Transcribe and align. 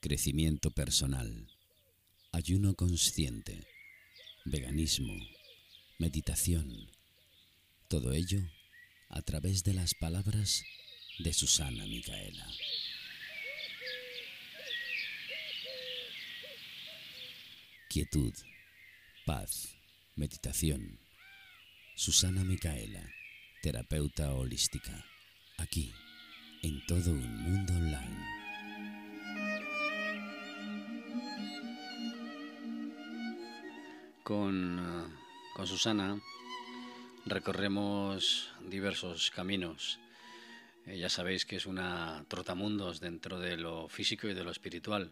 crecimiento 0.00 0.70
personal, 0.70 1.46
ayuno 2.32 2.74
consciente, 2.74 3.66
veganismo, 4.46 5.12
meditación, 5.98 6.90
todo 7.88 8.14
ello 8.14 8.40
a 9.10 9.20
través 9.20 9.62
de 9.62 9.74
las 9.74 9.94
palabras 9.94 10.64
de 11.18 11.34
Susana 11.34 11.84
Micaela. 11.84 12.46
Quietud, 17.90 18.32
paz, 19.26 19.76
meditación. 20.16 20.98
Susana 21.94 22.42
Micaela, 22.42 23.06
terapeuta 23.62 24.32
holística, 24.32 25.04
aquí, 25.58 25.92
en 26.62 26.86
todo 26.86 27.10
un 27.10 27.42
mundo 27.42 27.74
online. 27.74 28.39
Con, 34.30 34.78
eh, 34.78 35.14
con 35.54 35.66
Susana 35.66 36.20
recorremos 37.26 38.48
diversos 38.60 39.32
caminos. 39.32 39.98
Eh, 40.86 40.98
ya 40.98 41.08
sabéis 41.08 41.44
que 41.44 41.56
es 41.56 41.66
una 41.66 42.24
trotamundos 42.28 43.00
dentro 43.00 43.40
de 43.40 43.56
lo 43.56 43.88
físico 43.88 44.28
y 44.28 44.34
de 44.34 44.44
lo 44.44 44.52
espiritual 44.52 45.10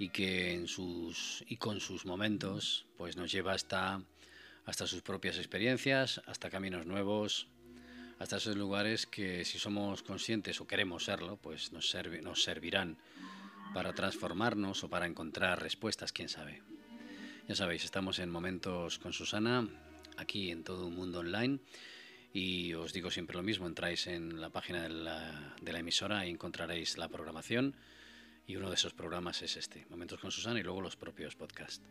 y 0.00 0.08
que 0.08 0.54
en 0.54 0.66
sus 0.66 1.44
y 1.46 1.58
con 1.58 1.78
sus 1.78 2.04
momentos 2.04 2.84
pues 2.98 3.16
nos 3.16 3.30
lleva 3.30 3.52
hasta 3.52 4.02
hasta 4.66 4.88
sus 4.88 5.02
propias 5.02 5.38
experiencias, 5.38 6.20
hasta 6.26 6.50
caminos 6.50 6.86
nuevos, 6.86 7.46
hasta 8.18 8.38
esos 8.38 8.56
lugares 8.56 9.06
que 9.06 9.44
si 9.44 9.60
somos 9.60 10.02
conscientes 10.02 10.60
o 10.60 10.66
queremos 10.66 11.04
serlo, 11.04 11.36
pues 11.36 11.70
nos, 11.70 11.96
nos 12.24 12.42
servirán 12.42 12.98
para 13.72 13.92
transformarnos 13.94 14.82
o 14.82 14.88
para 14.88 15.06
encontrar 15.06 15.62
respuestas, 15.62 16.10
quién 16.10 16.28
sabe. 16.28 16.69
Ya 17.50 17.56
sabéis, 17.56 17.84
estamos 17.84 18.20
en 18.20 18.30
momentos 18.30 19.00
con 19.00 19.12
Susana, 19.12 19.66
aquí 20.16 20.52
en 20.52 20.62
todo 20.62 20.86
un 20.86 20.94
mundo 20.94 21.18
online, 21.18 21.58
y 22.32 22.74
os 22.74 22.92
digo 22.92 23.10
siempre 23.10 23.36
lo 23.36 23.42
mismo, 23.42 23.66
entráis 23.66 24.06
en 24.06 24.40
la 24.40 24.50
página 24.50 24.84
de 24.84 24.90
la, 24.90 25.78
emisora 25.80 26.24
y 26.24 26.30
encontraréis 26.30 26.96
la 26.96 27.08
programación 27.08 27.74
y 28.46 28.54
uno 28.54 28.68
de 28.68 28.76
esos 28.76 28.94
programas 28.94 29.42
es 29.42 29.56
este, 29.56 29.84
Momentos 29.90 30.20
con 30.20 30.30
Susana 30.30 30.60
y 30.60 30.62
luego 30.62 30.80
los 30.80 30.94
propios 30.94 31.34
podcasts. 31.34 31.82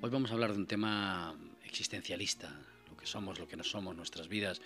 Hoy 0.00 0.10
vamos 0.10 0.30
a 0.30 0.34
hablar 0.34 0.52
de 0.52 0.58
un 0.58 0.66
tema 0.68 1.34
existencialista, 1.64 2.52
lo 2.88 2.96
que 2.96 3.06
somos, 3.06 3.40
lo 3.40 3.48
que 3.48 3.56
no 3.56 3.64
somos, 3.64 3.96
nuestras 3.96 4.28
vidas. 4.28 4.62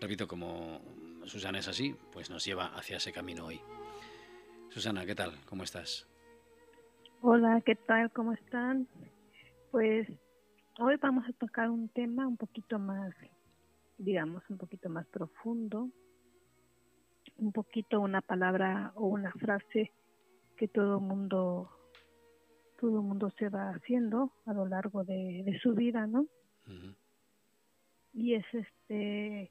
Repito, 0.00 0.26
como 0.26 0.80
Susana 1.26 1.58
es 1.58 1.68
así, 1.68 1.94
pues 2.10 2.30
nos 2.30 2.42
lleva 2.42 2.68
hacia 2.68 2.96
ese 2.96 3.12
camino 3.12 3.44
hoy. 3.44 3.60
Susana, 4.70 5.04
¿qué 5.04 5.14
tal? 5.14 5.38
¿Cómo 5.44 5.62
estás? 5.62 6.06
Hola, 7.20 7.60
¿qué 7.60 7.74
tal? 7.74 8.10
¿Cómo 8.12 8.32
están? 8.32 8.88
Pues 9.72 10.06
hoy 10.80 10.96
vamos 11.00 11.24
a 11.26 11.32
tocar 11.32 11.70
un 11.70 11.88
tema 11.88 12.26
un 12.26 12.36
poquito 12.36 12.78
más, 12.78 13.14
digamos, 13.96 14.42
un 14.50 14.58
poquito 14.58 14.90
más 14.90 15.06
profundo, 15.06 15.88
un 17.38 17.52
poquito 17.52 17.98
una 17.98 18.20
palabra 18.20 18.92
o 18.96 19.06
una 19.06 19.32
frase 19.32 19.90
que 20.58 20.68
todo 20.68 21.00
mundo 21.00 21.70
todo 22.78 23.00
mundo 23.00 23.30
se 23.38 23.48
va 23.48 23.70
haciendo 23.70 24.30
a 24.44 24.52
lo 24.52 24.66
largo 24.66 25.04
de, 25.04 25.58
su 25.62 25.72
vida, 25.72 26.06
¿no? 26.06 26.26
Y 28.12 28.34
es 28.34 28.44
este 28.52 29.50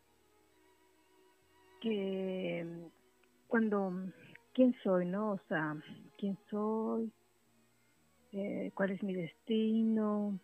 que 1.81 2.92
cuando 3.47 3.92
quién 4.53 4.75
soy, 4.83 5.08
¿no? 5.08 5.31
O 5.31 5.39
sea, 5.47 5.75
quién 6.19 6.38
soy, 6.52 7.11
eh, 8.33 8.71
cuál 8.73 8.91
es 8.91 9.03
mi 9.03 9.13
destino, 9.13 10.39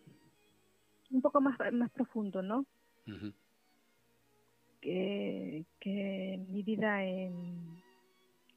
un 1.11 1.21
poco 1.21 1.41
más 1.41 1.57
más 1.73 1.91
profundo, 1.91 2.41
¿no? 2.41 2.65
que, 4.81 5.65
que 5.79 6.45
mi 6.49 6.63
vida 6.63 7.03
en 7.03 7.81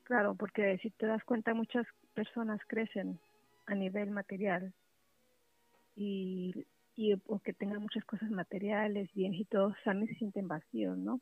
claro, 0.04 0.34
porque 0.34 0.78
si 0.78 0.90
te 0.90 1.06
das 1.06 1.22
cuenta 1.24 1.54
muchas 1.54 1.86
personas 2.14 2.60
crecen 2.66 3.18
a 3.66 3.74
nivel 3.74 4.10
material 4.10 4.72
y, 5.96 6.66
y 6.96 7.14
o 7.26 7.38
que 7.40 7.52
tengan 7.52 7.80
muchas 7.80 8.04
cosas 8.04 8.30
materiales, 8.30 9.12
bien 9.14 9.34
y 9.34 9.44
todos 9.44 9.74
también 9.84 10.08
se 10.08 10.18
sienten 10.18 10.48
vacíos, 10.48 10.98
¿no? 10.98 11.20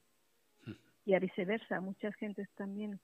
Y 1.04 1.14
a 1.14 1.20
viceversa, 1.20 1.80
muchas 1.80 2.14
gentes 2.16 2.48
también 2.54 3.00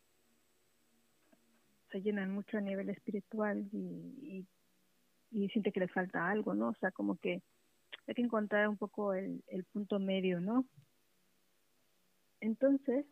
se 1.91 2.03
llenan 2.03 2.33
mucho 2.33 2.59
a 2.59 2.61
nivel 2.61 2.91
espiritual 2.91 3.67
y, 3.73 3.79
y, 4.21 4.47
siente 5.49 5.73
que 5.73 5.81
les 5.81 5.93
falta 5.93 6.29
algo, 6.29 6.55
¿no? 6.55 6.69
O 6.69 6.75
sea, 6.75 6.91
como 6.91 7.17
que 7.17 7.43
hay 8.07 8.15
que 8.15 8.23
encontrar 8.23 8.69
un 8.69 8.77
poco 8.77 9.15
el, 9.15 9.43
el 9.49 9.65
punto 9.65 9.99
medio, 9.99 10.41
¿no? 10.41 10.67
Entonces, 12.41 13.07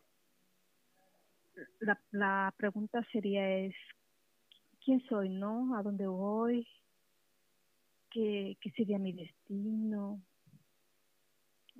la, 1.80 1.98
la 2.10 2.54
pregunta 2.56 3.02
sería 3.12 3.48
es, 3.58 3.74
quién 4.84 5.00
soy, 5.08 5.28
¿no? 5.28 5.76
¿A 5.76 5.82
dónde 5.82 6.06
voy? 6.06 6.66
¿Qué, 8.10 8.56
qué 8.60 8.70
sería 8.72 8.98
mi 8.98 9.12
destino? 9.12 10.20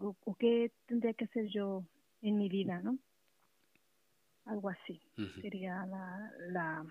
O, 0.00 0.34
qué 0.36 0.72
tendría 0.86 1.12
que 1.14 1.25
hacer 1.25 1.48
yo 1.48 1.84
en 2.22 2.38
mi 2.38 2.48
vida, 2.48 2.81
¿no? 2.81 2.98
Algo 4.47 4.70
así 4.70 5.00
sería 5.41 5.86
la, 5.86 6.32
la, 6.48 6.84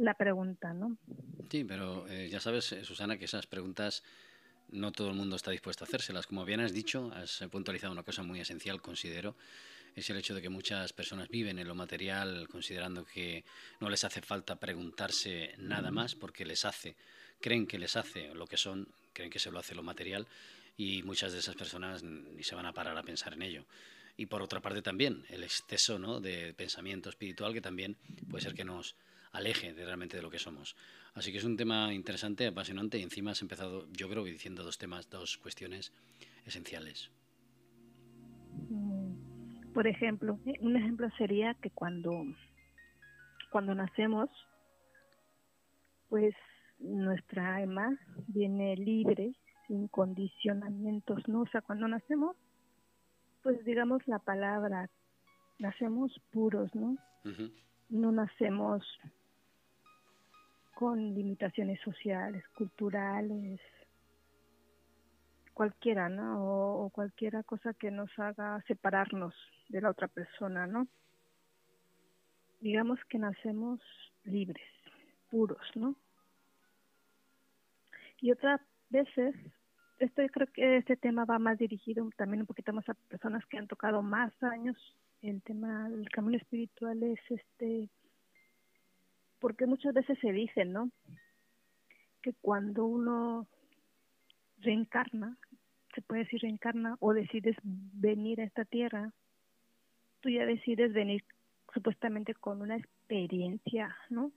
la, 0.00 0.14
pregunta, 0.14 0.72
¿no? 0.72 0.96
Sí, 1.50 1.64
pero 1.64 2.06
eh, 2.08 2.28
ya 2.30 2.40
sabes, 2.40 2.72
eh, 2.72 2.84
Susana, 2.84 3.18
que 3.18 3.26
esas 3.26 3.46
preguntas 3.46 4.02
no 4.70 4.92
todo 4.92 5.08
el 5.08 5.16
mundo 5.16 5.36
está 5.36 5.50
dispuesto 5.50 5.84
a 5.84 5.86
hacérselas. 5.86 6.26
Como 6.26 6.44
bien 6.44 6.60
has 6.60 6.72
dicho, 6.72 7.10
has 7.14 7.44
puntualizado 7.50 7.92
una 7.92 8.02
cosa 8.02 8.22
muy 8.22 8.40
esencial, 8.40 8.80
considero, 8.80 9.34
es 9.96 10.08
el 10.10 10.16
hecho 10.16 10.34
de 10.34 10.42
que 10.42 10.48
muchas 10.48 10.92
personas 10.92 11.28
viven 11.28 11.58
en 11.58 11.66
lo 11.66 11.74
material 11.74 12.48
considerando 12.48 13.04
que 13.04 13.44
no 13.80 13.90
les 13.90 14.04
hace 14.04 14.20
falta 14.20 14.56
preguntarse 14.56 15.54
nada 15.58 15.90
más 15.90 16.14
porque 16.14 16.44
les 16.44 16.64
hace, 16.64 16.94
creen 17.40 17.66
que 17.66 17.78
les 17.78 17.96
hace 17.96 18.32
lo 18.34 18.46
que 18.46 18.56
son, 18.56 18.88
creen 19.12 19.30
que 19.30 19.38
se 19.38 19.50
lo 19.50 19.58
hace 19.58 19.74
lo 19.74 19.82
material 19.82 20.26
y 20.76 21.02
muchas 21.02 21.32
de 21.32 21.40
esas 21.40 21.56
personas 21.56 22.02
ni 22.02 22.42
se 22.42 22.54
van 22.54 22.66
a 22.66 22.72
parar 22.72 22.96
a 22.96 23.02
pensar 23.02 23.32
en 23.34 23.42
ello. 23.42 23.64
Y 24.16 24.26
por 24.26 24.42
otra 24.42 24.60
parte 24.60 24.82
también 24.82 25.24
el 25.30 25.42
exceso 25.42 25.98
¿no? 25.98 26.20
de 26.20 26.54
pensamiento 26.54 27.08
espiritual 27.08 27.52
que 27.52 27.60
también 27.60 27.96
puede 28.30 28.44
ser 28.44 28.54
que 28.54 28.64
nos 28.64 28.94
aleje 29.32 29.72
de 29.72 29.84
realmente 29.84 30.16
de 30.16 30.22
lo 30.22 30.30
que 30.30 30.38
somos. 30.38 30.76
Así 31.14 31.32
que 31.32 31.38
es 31.38 31.44
un 31.44 31.56
tema 31.56 31.92
interesante, 31.92 32.46
apasionante 32.46 32.98
y 32.98 33.02
encima 33.02 33.32
has 33.32 33.42
empezado, 33.42 33.86
yo 33.92 34.08
creo, 34.08 34.24
diciendo 34.24 34.62
dos 34.62 34.78
temas, 34.78 35.08
dos 35.10 35.38
cuestiones 35.38 35.92
esenciales. 36.44 37.10
Mm. 38.68 39.72
Por 39.72 39.86
ejemplo, 39.86 40.38
eh, 40.46 40.54
un 40.60 40.76
ejemplo 40.76 41.08
sería 41.16 41.54
que 41.54 41.70
cuando, 41.70 42.24
cuando 43.50 43.74
nacemos, 43.74 44.28
pues 46.08 46.34
nuestra 46.80 47.56
alma 47.56 47.96
viene 48.26 48.76
libre, 48.76 49.32
sin 49.68 49.86
condicionamientos, 49.88 51.28
¿no? 51.28 51.42
O 51.42 51.46
sea, 51.46 51.60
cuando 51.60 51.86
nacemos, 51.86 52.36
pues 53.42 53.64
digamos 53.64 54.06
la 54.08 54.18
palabra, 54.18 54.90
nacemos 55.58 56.12
puros, 56.32 56.74
¿no? 56.74 56.96
No 57.90 58.12
nacemos 58.12 58.82
con 60.80 61.14
limitaciones 61.14 61.78
sociales, 61.82 62.42
culturales, 62.56 63.60
cualquiera, 65.52 66.08
¿no? 66.08 66.42
O, 66.42 66.86
o 66.86 66.88
cualquiera 66.88 67.42
cosa 67.42 67.74
que 67.74 67.90
nos 67.90 68.08
haga 68.18 68.64
separarnos 68.66 69.34
de 69.68 69.82
la 69.82 69.90
otra 69.90 70.08
persona, 70.08 70.66
¿no? 70.66 70.88
Digamos 72.62 72.98
que 73.10 73.18
nacemos 73.18 73.78
libres, 74.24 74.72
puros, 75.28 75.60
¿no? 75.74 75.96
Y 78.22 78.32
otras 78.32 78.62
veces, 78.88 79.34
esto 79.98 80.22
creo 80.32 80.46
que 80.50 80.78
este 80.78 80.96
tema 80.96 81.26
va 81.26 81.38
más 81.38 81.58
dirigido 81.58 82.08
también 82.16 82.40
un 82.40 82.46
poquito 82.46 82.72
más 82.72 82.88
a 82.88 82.94
personas 82.94 83.44
que 83.50 83.58
han 83.58 83.68
tocado 83.68 84.00
más 84.00 84.32
años. 84.42 84.78
El 85.20 85.42
tema 85.42 85.90
del 85.90 86.08
camino 86.08 86.38
espiritual 86.38 87.02
es 87.02 87.20
este, 87.28 87.90
porque 89.40 89.66
muchas 89.66 89.94
veces 89.94 90.18
se 90.20 90.32
dice, 90.32 90.64
¿no? 90.64 90.90
Que 92.22 92.32
cuando 92.40 92.84
uno 92.84 93.46
reencarna, 94.58 95.36
se 95.94 96.02
puede 96.02 96.24
decir 96.24 96.42
reencarna, 96.42 96.96
o 97.00 97.12
decides 97.14 97.56
venir 97.64 98.40
a 98.40 98.44
esta 98.44 98.64
tierra, 98.64 99.12
tú 100.20 100.28
ya 100.28 100.46
decides 100.46 100.92
venir 100.92 101.24
supuestamente 101.72 102.34
con 102.34 102.62
una 102.62 102.76
experiencia, 102.76 103.96
¿no? 104.10 104.30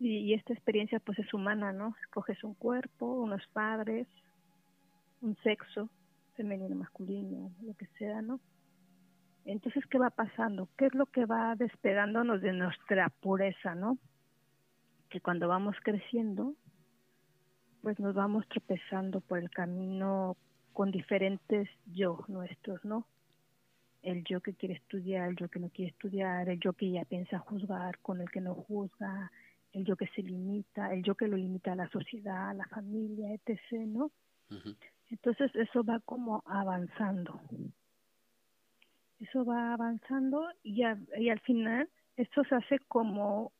y, 0.00 0.34
esta 0.34 0.52
experiencia 0.52 0.98
pues 0.98 1.18
es 1.20 1.32
humana, 1.32 1.72
¿no? 1.72 1.94
Escoges 2.02 2.42
un 2.42 2.54
cuerpo, 2.54 3.06
unos 3.06 3.46
padres, 3.52 4.08
un 5.20 5.36
sexo, 5.44 5.88
femenino, 6.34 6.74
masculino, 6.74 7.52
lo 7.62 7.74
que 7.74 7.86
sea, 7.98 8.20
¿no? 8.20 8.40
Entonces, 9.44 9.84
¿qué 9.86 9.98
va 9.98 10.10
pasando? 10.10 10.68
¿Qué 10.76 10.86
es 10.86 10.94
lo 10.94 11.06
que 11.06 11.26
va 11.26 11.54
despegándonos 11.54 12.40
de 12.40 12.52
nuestra 12.52 13.10
pureza, 13.10 13.74
¿no? 13.74 13.98
que 15.14 15.20
cuando 15.20 15.46
vamos 15.46 15.76
creciendo, 15.84 16.56
pues 17.82 18.00
nos 18.00 18.16
vamos 18.16 18.48
tropezando 18.48 19.20
por 19.20 19.38
el 19.38 19.48
camino 19.48 20.36
con 20.72 20.90
diferentes 20.90 21.68
yo 21.86 22.24
nuestros, 22.26 22.84
¿no? 22.84 23.06
El 24.02 24.24
yo 24.24 24.40
que 24.40 24.54
quiere 24.54 24.74
estudiar, 24.74 25.28
el 25.28 25.36
yo 25.36 25.48
que 25.48 25.60
no 25.60 25.68
quiere 25.68 25.92
estudiar, 25.92 26.48
el 26.48 26.58
yo 26.58 26.72
que 26.72 26.90
ya 26.90 27.04
piensa 27.04 27.38
juzgar 27.38 28.00
con 28.00 28.20
el 28.20 28.28
que 28.28 28.40
no 28.40 28.56
juzga, 28.56 29.30
el 29.72 29.84
yo 29.84 29.94
que 29.94 30.08
se 30.08 30.22
limita, 30.22 30.92
el 30.92 31.04
yo 31.04 31.14
que 31.14 31.28
lo 31.28 31.36
limita 31.36 31.74
a 31.74 31.76
la 31.76 31.88
sociedad, 31.90 32.50
a 32.50 32.54
la 32.54 32.66
familia, 32.66 33.32
etc., 33.34 33.86
¿no? 33.86 34.10
Entonces 35.10 35.54
eso 35.54 35.84
va 35.84 36.00
como 36.00 36.42
avanzando. 36.44 37.40
Eso 39.24 39.44
va 39.44 39.72
avanzando 39.72 40.48
y, 40.62 40.82
y 41.18 41.30
al 41.30 41.40
final 41.40 41.88
esto 42.16 42.44
se 42.44 42.54
hace 42.56 42.78
como 42.80 43.52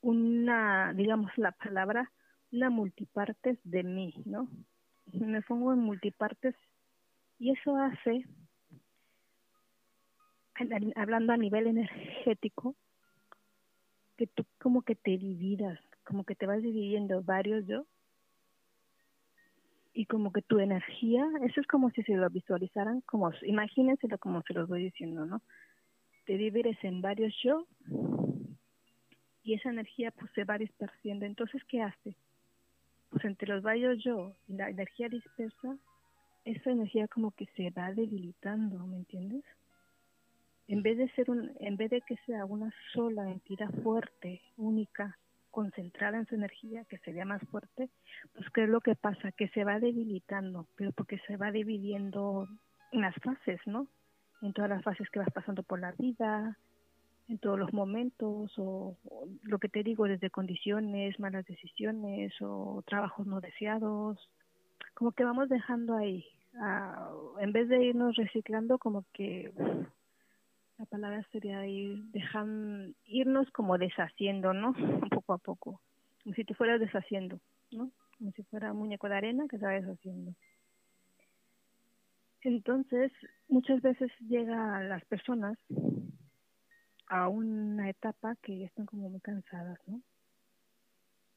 una, 0.00 0.94
digamos 0.94 1.30
la 1.36 1.52
palabra, 1.52 2.10
una 2.50 2.70
multipartes 2.70 3.58
de 3.64 3.82
mí, 3.82 4.14
¿no? 4.24 4.48
Me 5.12 5.42
pongo 5.42 5.74
en 5.74 5.80
multipartes 5.80 6.54
y 7.38 7.50
eso 7.50 7.76
hace, 7.76 8.26
hablando 10.96 11.34
a 11.34 11.36
nivel 11.36 11.66
energético, 11.66 12.74
que 14.16 14.26
tú 14.26 14.46
como 14.58 14.82
que 14.82 14.94
te 14.94 15.18
dividas, 15.18 15.78
como 16.04 16.24
que 16.24 16.34
te 16.34 16.46
vas 16.46 16.62
dividiendo 16.62 17.22
varios 17.22 17.66
yo 17.66 17.86
y 19.94 20.06
como 20.06 20.32
que 20.32 20.42
tu 20.42 20.58
energía, 20.58 21.26
eso 21.42 21.60
es 21.60 21.66
como 21.66 21.90
si 21.90 22.02
se 22.02 22.16
lo 22.16 22.28
visualizaran, 22.30 23.02
como 23.02 23.30
imagínenselo 23.42 24.18
como 24.18 24.42
se 24.42 24.54
los 24.54 24.68
voy 24.68 24.84
diciendo, 24.84 25.26
¿no? 25.26 25.42
Te 26.24 26.36
divides 26.36 26.78
en 26.82 27.02
varios 27.02 27.34
yo 27.42 27.66
y 29.42 29.54
esa 29.54 29.70
energía 29.70 30.10
pues 30.12 30.30
se 30.34 30.44
va 30.44 30.56
dispersando. 30.56 31.26
Entonces, 31.26 31.62
¿qué 31.64 31.82
hace? 31.82 32.16
Pues 33.10 33.24
entre 33.24 33.48
los 33.48 33.62
varios 33.62 34.02
yo 34.02 34.34
y 34.48 34.54
la 34.54 34.70
energía 34.70 35.08
dispersa, 35.08 35.76
esa 36.44 36.70
energía 36.70 37.08
como 37.08 37.32
que 37.32 37.46
se 37.56 37.70
va 37.70 37.92
debilitando, 37.92 38.86
¿me 38.86 38.96
entiendes? 38.96 39.44
En 40.68 40.82
vez 40.82 40.96
de 40.96 41.10
ser 41.10 41.30
un, 41.30 41.52
en 41.60 41.76
vez 41.76 41.90
de 41.90 42.00
que 42.00 42.16
sea 42.24 42.44
una 42.44 42.72
sola 42.94 43.30
entidad 43.30 43.70
fuerte, 43.82 44.40
única, 44.56 45.18
concentrada 45.52 46.18
en 46.18 46.26
su 46.26 46.34
energía, 46.34 46.84
que 46.86 46.98
sería 46.98 47.24
más 47.24 47.40
fuerte, 47.48 47.90
pues 48.34 48.50
¿qué 48.50 48.64
es 48.64 48.68
lo 48.68 48.80
que 48.80 48.96
pasa? 48.96 49.30
Que 49.30 49.48
se 49.48 49.62
va 49.62 49.78
debilitando, 49.78 50.66
pero 50.76 50.90
porque 50.90 51.18
se 51.28 51.36
va 51.36 51.52
dividiendo 51.52 52.48
en 52.90 53.02
las 53.02 53.14
fases, 53.22 53.60
¿no? 53.66 53.86
En 54.40 54.52
todas 54.52 54.70
las 54.70 54.82
fases 54.82 55.08
que 55.10 55.20
vas 55.20 55.30
pasando 55.32 55.62
por 55.62 55.78
la 55.78 55.92
vida, 55.92 56.58
en 57.28 57.38
todos 57.38 57.58
los 57.58 57.72
momentos 57.72 58.52
o, 58.58 58.96
lo 59.44 59.58
que 59.58 59.68
te 59.68 59.84
digo 59.84 60.06
desde 60.06 60.30
condiciones, 60.30 61.20
malas 61.20 61.46
decisiones 61.46 62.32
o 62.40 62.82
trabajos 62.86 63.26
no 63.26 63.40
deseados, 63.40 64.18
como 64.94 65.12
que 65.12 65.24
vamos 65.24 65.48
dejando 65.48 65.96
ahí, 65.96 66.24
ah, 66.56 67.10
en 67.38 67.52
vez 67.52 67.68
de 67.68 67.84
irnos 67.84 68.16
reciclando, 68.16 68.78
como 68.78 69.04
que 69.12 69.52
la 70.82 70.86
palabra 70.86 71.22
sería 71.30 71.64
ir 71.64 72.02
dejan, 72.10 72.96
irnos 73.04 73.48
como 73.52 73.78
deshaciendo, 73.78 74.52
¿no? 74.52 74.72
poco 75.22 75.34
a 75.34 75.38
poco, 75.38 75.80
como 76.24 76.34
si 76.34 76.44
te 76.44 76.54
fueras 76.54 76.80
deshaciendo, 76.80 77.38
¿no? 77.70 77.92
Como 78.18 78.32
si 78.32 78.42
fuera 78.42 78.72
un 78.72 78.78
muñeco 78.78 79.08
de 79.08 79.14
arena 79.14 79.46
que 79.48 79.58
se 79.58 79.66
deshaciendo. 79.66 80.34
Entonces, 82.40 83.12
muchas 83.46 83.80
veces 83.80 84.10
llega 84.18 84.76
a 84.76 84.82
las 84.82 85.04
personas 85.04 85.56
a 87.06 87.28
una 87.28 87.88
etapa 87.88 88.34
que 88.42 88.64
están 88.64 88.86
como 88.86 89.08
muy 89.08 89.20
cansadas, 89.20 89.78
¿no? 89.86 90.02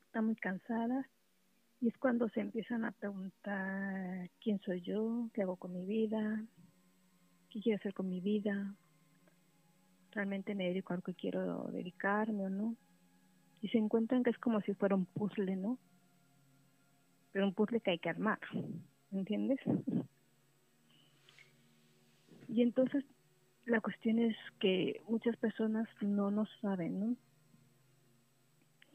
Están 0.08 0.26
muy 0.26 0.36
cansadas 0.38 1.06
y 1.82 1.90
es 1.90 1.98
cuando 2.00 2.30
se 2.30 2.40
empiezan 2.40 2.84
a 2.84 2.94
preguntar 2.94 4.28
quién 4.42 4.60
soy 4.62 4.82
yo, 4.82 5.30
qué 5.36 5.44
hago 5.44 5.58
con 5.58 5.72
mi 5.72 5.86
vida, 5.86 6.44
qué 7.52 7.62
quiero 7.62 7.78
hacer 7.78 7.94
con 7.94 8.10
mi 8.10 8.22
vida, 8.22 8.76
realmente 10.16 10.56
me 10.56 10.68
dedico 10.70 10.94
a 10.94 10.96
lo 10.96 11.02
que 11.04 11.14
quiero 11.14 11.70
dedicarme 11.72 12.46
o 12.46 12.50
no. 12.50 12.76
Y 13.62 13.68
se 13.68 13.78
encuentran 13.78 14.24
que 14.24 14.30
es 14.30 14.38
como 14.38 14.62
si 14.62 14.74
fuera 14.74 14.96
un 14.96 15.06
puzzle, 15.06 15.56
¿no? 15.56 15.78
Pero 17.32 17.46
un 17.46 17.54
puzzle 17.54 17.82
que 17.82 17.92
hay 17.92 18.00
que 18.00 18.10
armar, 18.10 18.40
¿entiendes? 19.12 19.60
Y 22.48 22.62
entonces 22.62 23.04
la 23.66 23.82
cuestión 23.82 24.20
es 24.20 24.38
que 24.60 25.02
muchas 25.10 25.36
personas 25.38 25.88
no 26.02 26.32
nos 26.32 26.50
saben, 26.62 27.00
¿no? 27.00 27.18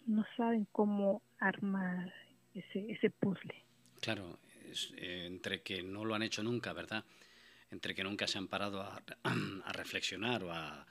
No 0.07 0.25
saben 0.37 0.67
cómo 0.73 1.23
armar 1.39 2.13
ese, 2.55 2.91
ese 2.91 3.11
puzzle. 3.11 3.55
Claro, 4.01 4.39
eh, 4.97 5.25
entre 5.27 5.63
que 5.63 5.83
no 5.83 6.05
lo 6.05 6.15
han 6.15 6.23
hecho 6.23 6.43
nunca, 6.43 6.73
¿verdad? 6.73 7.05
Entre 7.71 7.95
que 7.95 8.05
nunca 8.05 8.27
se 8.27 8.39
han 8.39 8.49
parado 8.49 8.81
a, 8.81 9.03
a 9.65 9.73
reflexionar 9.73 10.45
o, 10.45 10.53
a, 10.53 10.87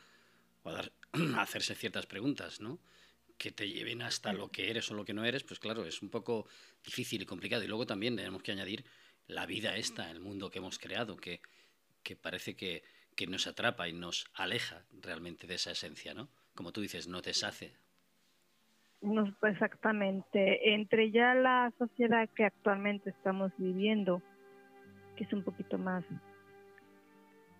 o 0.64 0.70
a, 0.70 0.90
hacerse 1.42 1.76
ciertas 1.76 2.06
preguntas, 2.06 2.62
¿no? 2.62 2.80
Que 3.38 3.52
te 3.52 3.70
lleven 3.70 4.02
hasta 4.02 4.34
lo 4.34 4.50
que 4.50 4.70
eres 4.70 4.92
o 4.92 4.94
lo 4.94 5.06
que 5.06 5.14
no 5.14 5.26
eres, 5.26 5.44
pues 5.44 5.60
claro, 5.60 5.86
es 5.86 6.02
un 6.02 6.10
poco 6.10 6.48
difícil 6.84 7.22
y 7.22 7.26
complicado. 7.26 7.64
Y 7.64 7.68
luego 7.68 7.86
también 7.86 8.16
tenemos 8.16 8.44
que 8.44 8.52
añadir 8.52 8.86
la 9.28 9.46
vida 9.46 9.78
esta, 9.78 10.10
el 10.12 10.20
mundo 10.20 10.50
que 10.50 10.60
hemos 10.60 10.80
creado, 10.80 11.16
que, 11.16 11.42
que 12.04 12.16
parece 12.16 12.56
que 12.56 12.84
que 13.20 13.28
nos 13.28 13.48
atrapa 13.48 13.90
y 13.90 13.92
nos 13.92 14.32
aleja 14.34 14.86
realmente 15.02 15.46
de 15.46 15.56
esa 15.56 15.72
esencia, 15.72 16.14
¿no? 16.14 16.30
Como 16.56 16.72
tú 16.72 16.80
dices, 16.80 17.10
no 17.10 17.20
deshace. 17.20 17.74
No, 19.02 19.36
exactamente. 19.44 20.74
Entre 20.74 21.12
ya 21.12 21.36
la 21.36 21.74
sociedad 21.78 22.30
que 22.30 22.46
actualmente 22.46 23.10
estamos 23.10 23.52
viviendo, 23.58 24.22
que 25.18 25.26
es 25.26 25.34
un 25.34 25.44
poquito 25.44 25.78
más 25.78 26.06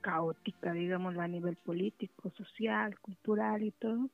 caótica, 0.02 0.74
digamos, 0.74 1.18
a 1.18 1.28
nivel 1.28 1.56
político, 1.56 2.30
social, 2.32 3.00
cultural 3.00 3.64
y 3.64 3.72
todo, 3.72 4.10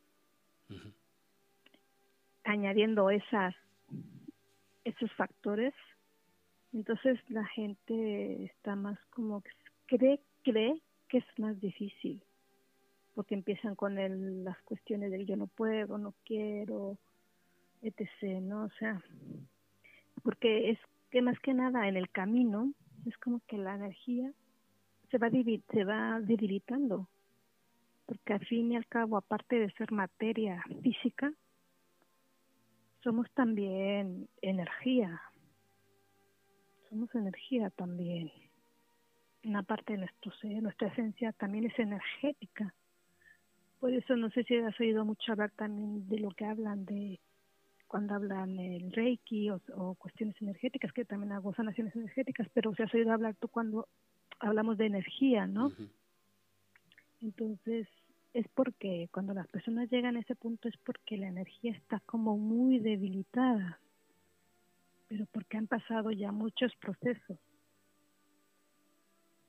añadiendo 2.43 3.09
esas 3.09 3.55
esos 4.83 5.11
factores, 5.13 5.73
entonces 6.71 7.19
la 7.29 7.43
gente 7.45 8.43
está 8.45 8.75
más 8.75 8.99
como 9.09 9.43
cree 9.87 10.19
cree 10.43 10.79
que 11.09 11.17
es 11.17 11.25
más 11.37 11.59
difícil, 11.59 12.21
porque 13.15 13.33
empiezan 13.33 13.75
con 13.75 13.97
el, 13.97 14.43
las 14.43 14.61
cuestiones 14.61 15.11
de 15.11 15.25
yo 15.25 15.35
no 15.35 15.47
puedo, 15.47 15.97
no 15.97 16.13
quiero, 16.23 16.97
etc., 17.81 18.41
¿no? 18.41 18.65
O 18.65 18.69
sea, 18.79 19.01
porque 20.23 20.69
es 20.69 20.79
que 21.09 21.21
más 21.21 21.39
que 21.39 21.53
nada 21.53 21.87
en 21.87 21.97
el 21.97 22.09
camino 22.09 22.71
es 23.05 23.17
como 23.17 23.41
que 23.47 23.57
la 23.57 23.75
energía 23.75 24.31
se 25.09 25.17
va, 25.17 25.29
se 25.29 25.83
va 25.83 26.19
debilitando, 26.21 27.07
porque 28.05 28.33
al 28.33 28.45
fin 28.45 28.71
y 28.71 28.75
al 28.75 28.87
cabo, 28.87 29.17
aparte 29.17 29.59
de 29.59 29.71
ser 29.71 29.91
materia 29.91 30.63
física, 30.81 31.33
somos 33.03 33.29
también 33.33 34.27
energía, 34.41 35.21
somos 36.89 37.13
energía 37.15 37.69
también 37.71 38.31
una 39.45 39.63
parte 39.63 39.93
de 39.93 39.99
nuestro 39.99 40.31
ser, 40.33 40.61
nuestra 40.61 40.87
esencia 40.87 41.31
también 41.33 41.65
es 41.65 41.77
energética. 41.79 42.73
Por 43.79 43.93
eso 43.93 44.15
no 44.15 44.29
sé 44.31 44.43
si 44.43 44.55
has 44.55 44.79
oído 44.79 45.05
mucho 45.05 45.31
hablar 45.31 45.51
también 45.51 46.07
de 46.07 46.19
lo 46.19 46.31
que 46.31 46.45
hablan 46.45 46.85
de 46.85 47.19
cuando 47.87 48.15
hablan 48.15 48.59
el 48.59 48.91
Reiki 48.91 49.51
o, 49.51 49.95
cuestiones 49.95 50.35
energéticas, 50.41 50.91
que 50.91 51.05
también 51.05 51.31
hago 51.31 51.53
sanaciones 51.53 51.95
energéticas, 51.95 52.47
pero 52.53 52.73
si 52.73 52.81
has 52.83 52.93
oído 52.93 53.13
hablar 53.13 53.35
tú 53.35 53.47
cuando 53.47 53.87
hablamos 54.39 54.77
de 54.77 54.85
energía, 54.85 55.47
¿no? 55.47 55.71
Entonces, 57.21 57.87
es 58.33 58.47
porque 58.53 59.09
cuando 59.11 59.33
las 59.33 59.47
personas 59.47 59.89
llegan 59.89 60.17
a 60.17 60.19
ese 60.19 60.35
punto 60.35 60.67
es 60.67 60.75
porque 60.85 61.17
la 61.17 61.27
energía 61.27 61.71
está 61.71 61.99
como 62.01 62.37
muy 62.37 62.79
debilitada, 62.79 63.79
pero 65.07 65.25
porque 65.31 65.57
han 65.57 65.67
pasado 65.67 66.11
ya 66.11 66.31
muchos 66.31 66.75
procesos 66.75 67.37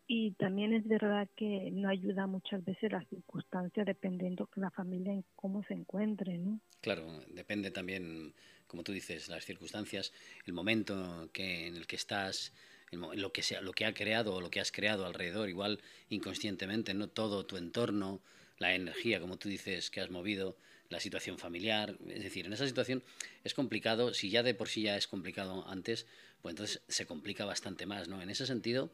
y 0.09 0.33
también 0.33 0.73
es 0.73 0.87
verdad 0.87 1.29
que 1.37 1.71
no 1.73 1.89
ayuda 1.89 2.27
muchas 2.27 2.65
veces 2.65 2.93
la 2.93 3.05
circunstancia 3.07 3.85
dependiendo 3.85 4.49
de 4.55 4.63
la 4.63 4.71
familia 4.71 5.13
en 5.13 5.25
cómo 5.35 5.65
se 5.65 5.75
encuentre, 5.75 6.39
¿no? 6.39 6.61
Claro, 6.81 7.07
depende 7.29 7.73
también, 7.73 8.33
como 8.69 8.85
tú 8.85 8.93
dices, 8.93 9.29
las 9.29 9.45
circunstancias, 9.45 10.13
el 10.45 10.53
momento 10.53 11.29
que, 11.33 11.67
en 11.67 11.77
el 11.77 11.87
que 11.87 11.97
estás, 11.97 12.53
lo 12.93 13.33
que 13.33 13.43
sea, 13.43 13.61
lo 13.61 13.73
que 13.73 13.85
ha 13.85 13.95
creado 13.95 14.35
o 14.35 14.41
lo 14.41 14.51
que 14.51 14.61
has 14.61 14.73
creado 14.73 15.07
alrededor, 15.07 15.49
igual 15.49 15.81
inconscientemente, 16.09 16.95
no 16.95 17.09
todo 17.09 17.45
tu 17.45 17.57
entorno, 17.57 18.21
la 18.59 18.75
energía, 18.75 19.21
como 19.21 19.37
tú 19.37 19.49
dices, 19.49 19.91
que 19.91 20.01
has 20.01 20.11
movido, 20.11 20.57
la 20.89 21.01
situación 21.01 21.39
familiar, 21.39 21.97
es 22.09 22.23
decir, 22.23 22.47
en 22.47 22.53
esa 22.53 22.67
situación 22.67 23.03
es 23.45 23.55
complicado, 23.55 24.15
si 24.15 24.31
ya 24.31 24.43
de 24.43 24.55
por 24.55 24.69
sí 24.69 24.83
ya 24.83 24.97
es 24.97 25.09
complicado 25.09 25.69
antes, 25.69 26.07
pues 26.43 26.53
entonces 26.53 26.83
se 26.87 27.07
complica 27.07 27.45
bastante 27.45 27.87
más, 27.87 28.09
¿no? 28.09 28.23
En 28.23 28.31
ese 28.31 28.47
sentido, 28.47 28.91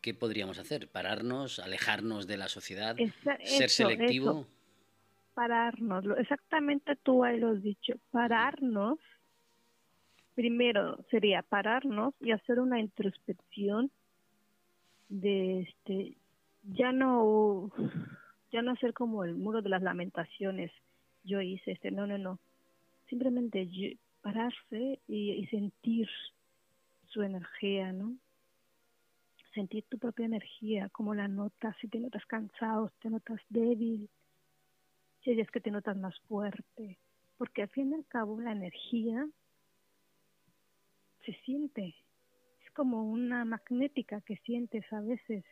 ¿qué 0.00 0.12
podríamos 0.12 0.58
hacer? 0.58 0.88
¿Pararnos, 0.88 1.58
alejarnos 1.58 2.26
de 2.26 2.36
la 2.36 2.48
sociedad, 2.48 2.96
ser 3.44 3.70
selectivo? 3.70 4.46
pararnos, 5.34 6.04
exactamente 6.18 6.96
tú 6.96 7.24
ahí 7.24 7.38
lo 7.38 7.50
has 7.50 7.62
dicho, 7.62 7.94
pararnos, 8.10 8.98
primero 10.40 10.96
sería 11.10 11.42
pararnos 11.42 12.14
y 12.18 12.30
hacer 12.30 12.60
una 12.60 12.80
introspección 12.80 13.90
de 15.10 15.60
este, 15.60 16.16
ya 16.62 16.92
no, 16.92 17.70
ya 18.50 18.62
no 18.62 18.70
hacer 18.70 18.94
como 18.94 19.22
el 19.22 19.34
muro 19.34 19.60
de 19.60 19.68
las 19.68 19.82
lamentaciones, 19.82 20.72
yo 21.24 21.42
hice 21.42 21.72
este, 21.72 21.90
no, 21.90 22.06
no, 22.06 22.16
no, 22.16 22.38
simplemente 23.10 23.68
pararse 24.22 25.00
y, 25.06 25.32
y 25.32 25.46
sentir 25.48 26.08
su 27.08 27.20
energía, 27.20 27.92
¿no? 27.92 28.16
Sentir 29.52 29.84
tu 29.90 29.98
propia 29.98 30.24
energía, 30.24 30.88
como 30.88 31.14
la 31.14 31.28
notas, 31.28 31.76
si 31.82 31.88
te 31.88 32.00
notas 32.00 32.24
cansado, 32.24 32.88
si 32.88 32.94
te 33.00 33.10
notas 33.10 33.40
débil, 33.50 34.08
si 35.22 35.38
es 35.38 35.50
que 35.50 35.60
te 35.60 35.70
notas 35.70 35.98
más 35.98 36.18
fuerte, 36.20 36.96
porque 37.36 37.60
al 37.60 37.68
fin 37.68 37.90
y 37.90 37.94
al 37.96 38.06
cabo 38.06 38.40
la 38.40 38.52
energía 38.52 39.28
se 41.24 41.32
siente, 41.44 41.94
es 42.64 42.70
como 42.72 43.04
una 43.04 43.44
magnética 43.44 44.20
que 44.22 44.36
sientes 44.38 44.84
a 44.92 45.00
veces 45.00 45.44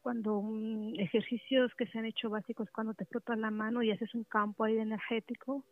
cuando 0.00 0.38
un, 0.38 0.94
ejercicios 0.98 1.74
que 1.74 1.86
se 1.86 1.98
han 1.98 2.06
hecho 2.06 2.30
básicos 2.30 2.70
cuando 2.70 2.94
te 2.94 3.04
frotas 3.06 3.38
la 3.38 3.50
mano 3.50 3.82
y 3.82 3.90
haces 3.90 4.14
un 4.14 4.24
campo 4.24 4.64
ahí 4.64 4.78
energético, 4.78 5.64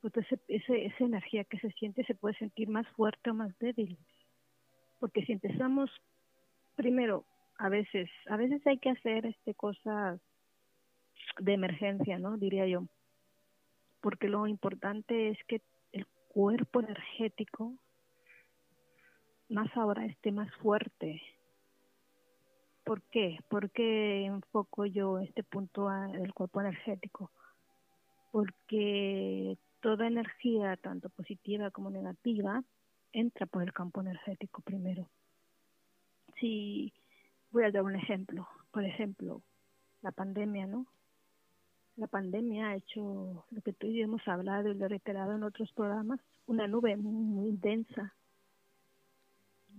pues 0.00 0.12
ese, 0.48 0.86
esa 0.86 1.04
energía 1.04 1.44
que 1.44 1.58
se 1.58 1.70
siente 1.72 2.04
se 2.04 2.14
puede 2.14 2.36
sentir 2.36 2.68
más 2.68 2.86
fuerte 2.88 3.30
o 3.30 3.34
más 3.34 3.56
débil. 3.58 3.96
Porque 5.00 5.24
si 5.24 5.32
empezamos, 5.32 5.90
primero, 6.76 7.24
a 7.58 7.68
veces, 7.68 8.08
a 8.28 8.36
veces 8.36 8.64
hay 8.66 8.78
que 8.78 8.90
hacer 8.90 9.26
este 9.26 9.54
cosas 9.54 10.20
de 11.38 11.52
emergencia, 11.52 12.18
¿no? 12.18 12.36
Diría 12.36 12.66
yo. 12.66 12.84
Porque 14.00 14.28
lo 14.28 14.46
importante 14.46 15.30
es 15.30 15.38
que 15.46 15.60
el 15.92 16.06
cuerpo 16.28 16.80
energético 16.80 17.74
más 19.48 19.74
ahora 19.76 20.04
esté 20.06 20.32
más 20.32 20.52
fuerte. 20.56 21.22
¿Por 22.84 23.02
qué? 23.10 23.38
¿Por 23.48 23.70
qué 23.70 24.24
enfoco 24.24 24.86
yo 24.86 25.18
este 25.18 25.42
punto 25.42 25.88
del 25.88 26.32
cuerpo 26.32 26.60
energético? 26.60 27.30
Porque 28.32 29.58
toda 29.80 30.06
energía, 30.06 30.76
tanto 30.76 31.08
positiva 31.10 31.70
como 31.70 31.90
negativa, 31.90 32.62
entra 33.12 33.46
por 33.46 33.62
el 33.62 33.72
campo 33.72 34.00
energético 34.00 34.62
primero. 34.62 35.08
Si 36.40 36.92
voy 37.50 37.64
a 37.64 37.70
dar 37.70 37.82
un 37.82 37.96
ejemplo, 37.96 38.48
por 38.70 38.84
ejemplo, 38.84 39.42
la 40.02 40.12
pandemia, 40.12 40.66
¿no? 40.66 40.86
La 41.96 42.06
pandemia 42.06 42.68
ha 42.68 42.76
hecho 42.76 43.44
lo 43.50 43.62
que 43.62 43.72
tú 43.72 43.88
y 43.88 43.98
yo 43.98 44.04
hemos 44.04 44.26
hablado 44.28 44.68
y 44.68 44.74
lo 44.74 44.86
he 44.86 44.88
reiterado 44.88 45.34
en 45.34 45.42
otros 45.42 45.72
programas, 45.72 46.20
una 46.46 46.68
nube 46.68 46.96
muy, 46.96 47.56
densa 47.56 48.14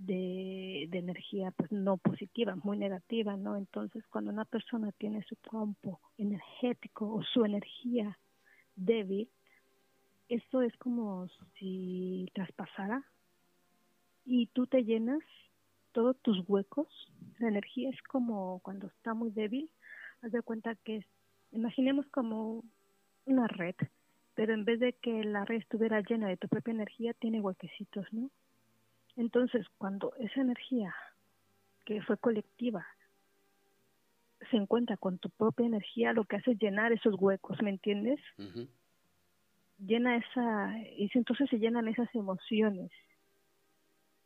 de, 0.06 0.88
de, 0.90 0.98
energía 0.98 1.52
pues 1.52 1.72
no 1.72 1.98
positiva, 1.98 2.56
muy 2.56 2.78
negativa, 2.78 3.36
¿no? 3.36 3.58
Entonces 3.58 4.06
cuando 4.08 4.32
una 4.32 4.46
persona 4.46 4.92
tiene 4.94 5.24
su 5.24 5.36
campo 5.38 6.00
energético 6.18 7.14
o 7.14 7.24
su 7.24 7.44
energía 7.46 8.18
débil, 8.76 9.30
esto 10.30 10.62
es 10.62 10.76
como 10.78 11.28
si 11.58 12.28
traspasara 12.34 13.04
y 14.26 14.48
tú 14.48 14.68
te 14.68 14.84
llenas 14.84 15.24
todos 15.92 16.18
tus 16.22 16.48
huecos. 16.48 16.88
La 17.40 17.50
energía 17.50 17.90
es 17.90 18.02
como 18.04 18.60
cuando 18.60 18.88
está 18.88 19.14
muy 19.14 19.32
débil, 19.32 19.72
haz 20.22 20.32
de 20.32 20.42
cuenta 20.42 20.76
que 20.76 21.06
imaginemos 21.52 22.06
como 22.08 22.64
una 23.26 23.48
red, 23.48 23.76
pero 24.36 24.54
en 24.54 24.66
vez 24.66 24.80
de 24.80 24.94
que 24.94 25.24
la 25.24 25.46
red 25.46 25.58
estuviera 25.58 26.02
llena 26.02 26.28
de 26.28 26.38
tu 26.38 26.48
propia 26.48 26.74
energía, 26.74 27.14
tiene 27.14 27.42
huequecitos, 27.42 28.06
¿no? 28.12 28.30
Entonces, 29.20 29.68
cuando 29.78 30.14
esa 30.16 30.40
energía 30.40 30.96
que 31.86 32.02
fue 32.02 32.18
colectiva 32.18 32.88
se 34.50 34.56
encuentra 34.56 34.96
con 34.96 35.20
tu 35.20 35.30
propia 35.30 35.66
energía, 35.66 36.14
lo 36.14 36.24
que 36.24 36.38
hace 36.38 36.52
es 36.52 36.58
llenar 36.58 36.94
esos 36.94 37.16
huecos, 37.20 37.62
¿me 37.62 37.70
entiendes? 37.70 38.20
llena 39.78 40.18
esa, 40.18 40.74
y 40.98 41.10
entonces 41.14 41.50
se 41.50 41.58
llenan 41.58 41.88
esas 41.90 42.08
emociones 42.16 42.92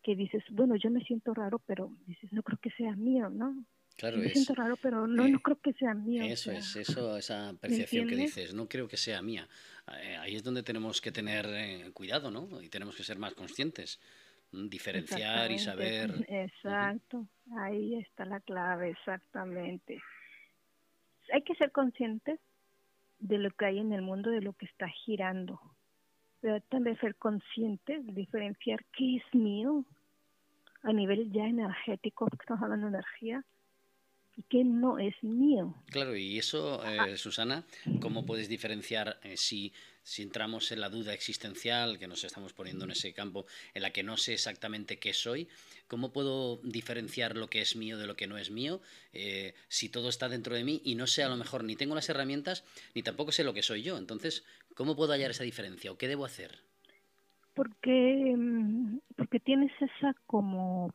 que 0.03 0.15
dices, 0.15 0.43
bueno, 0.51 0.75
yo 0.75 0.91
me 0.91 1.03
siento 1.03 1.33
raro, 1.33 1.59
pero 1.65 1.91
dices, 2.05 2.31
no 2.31 2.43
creo 2.43 2.59
que 2.59 2.69
sea 2.71 2.95
mío, 2.95 3.29
¿no? 3.29 3.65
Claro, 3.95 4.17
me 4.17 4.29
siento 4.29 4.53
raro, 4.53 4.77
pero 4.77 5.07
no, 5.07 5.27
no 5.27 5.39
creo 5.39 5.59
que 5.59 5.73
sea 5.73 5.93
mío. 5.93 6.23
Eso 6.23 6.51
es, 6.51 6.75
eso, 6.75 7.17
esa 7.17 7.53
percepción 7.59 8.07
que 8.07 8.15
dices, 8.15 8.53
no 8.53 8.67
creo 8.67 8.87
que 8.87 8.97
sea 8.97 9.21
mía. 9.21 9.47
Eh, 10.01 10.17
ahí 10.17 10.35
es 10.35 10.43
donde 10.43 10.61
tenemos 10.61 11.01
que 11.01 11.11
tener 11.11 11.45
eh, 11.49 11.91
cuidado, 11.93 12.29
¿no? 12.29 12.61
Y 12.61 12.69
tenemos 12.69 12.95
que 12.95 13.03
ser 13.03 13.17
más 13.17 13.33
conscientes, 13.33 13.99
diferenciar 14.53 15.51
y 15.51 15.59
saber. 15.59 16.25
Exacto, 16.29 17.27
ahí 17.57 17.95
está 17.95 18.25
la 18.25 18.39
clave, 18.39 18.91
exactamente. 18.91 20.01
Hay 21.33 21.41
que 21.41 21.55
ser 21.55 21.71
conscientes 21.71 22.39
de 23.19 23.37
lo 23.37 23.49
que 23.51 23.65
hay 23.65 23.79
en 23.79 23.93
el 23.93 24.01
mundo, 24.01 24.29
de 24.29 24.41
lo 24.41 24.53
que 24.53 24.65
está 24.65 24.87
girando. 24.87 25.59
Pero 26.41 26.61
también 26.61 26.99
ser 26.99 27.15
consciente 27.15 27.99
de 27.99 28.13
diferenciar 28.13 28.83
qué 28.91 29.17
es 29.17 29.35
mío 29.35 29.85
a 30.83 30.91
nivel 30.91 31.31
ya 31.31 31.45
energético, 31.45 32.25
porque 32.25 32.43
estamos 32.43 32.61
hablando 32.61 32.87
de 32.87 32.97
energía, 32.97 33.43
y 34.35 34.43
qué 34.43 34.63
no 34.63 34.99
es 34.99 35.15
mío. 35.23 35.75
Claro, 35.91 36.15
y 36.15 36.37
eso, 36.37 36.83
eh, 36.85 37.17
Susana, 37.17 37.63
¿cómo 37.99 38.25
puedes 38.25 38.49
diferenciar 38.49 39.19
eh, 39.23 39.37
si 39.37 39.73
si 40.03 40.21
entramos 40.21 40.71
en 40.71 40.81
la 40.81 40.89
duda 40.89 41.13
existencial 41.13 41.97
que 41.97 42.07
nos 42.07 42.23
estamos 42.23 42.53
poniendo 42.53 42.85
en 42.85 42.91
ese 42.91 43.13
campo 43.13 43.45
en 43.73 43.81
la 43.81 43.91
que 43.91 44.03
no 44.03 44.17
sé 44.17 44.33
exactamente 44.33 44.99
qué 44.99 45.13
soy, 45.13 45.47
¿cómo 45.87 46.11
puedo 46.11 46.57
diferenciar 46.57 47.37
lo 47.37 47.49
que 47.49 47.61
es 47.61 47.75
mío 47.75 47.97
de 47.97 48.05
lo 48.05 48.15
que 48.15 48.27
no 48.27 48.37
es 48.37 48.51
mío 48.51 48.81
eh, 49.13 49.55
si 49.69 49.89
todo 49.89 50.09
está 50.09 50.29
dentro 50.29 50.55
de 50.55 50.63
mí 50.63 50.81
y 50.83 50.95
no 50.95 51.07
sé 51.07 51.23
a 51.23 51.29
lo 51.29 51.37
mejor 51.37 51.63
ni 51.63 51.75
tengo 51.75 51.95
las 51.95 52.09
herramientas 52.09 52.65
ni 52.93 53.01
tampoco 53.01 53.31
sé 53.31 53.43
lo 53.43 53.53
que 53.53 53.63
soy 53.63 53.81
yo? 53.81 53.97
Entonces, 53.97 54.45
¿cómo 54.75 54.95
puedo 54.95 55.13
hallar 55.13 55.31
esa 55.31 55.43
diferencia 55.43 55.91
o 55.91 55.97
qué 55.97 56.07
debo 56.07 56.25
hacer? 56.25 56.59
Porque, 57.55 58.33
mm, 58.35 58.99
porque 59.15 59.39
tienes 59.39 59.71
esa 59.79 60.13
como, 60.25 60.93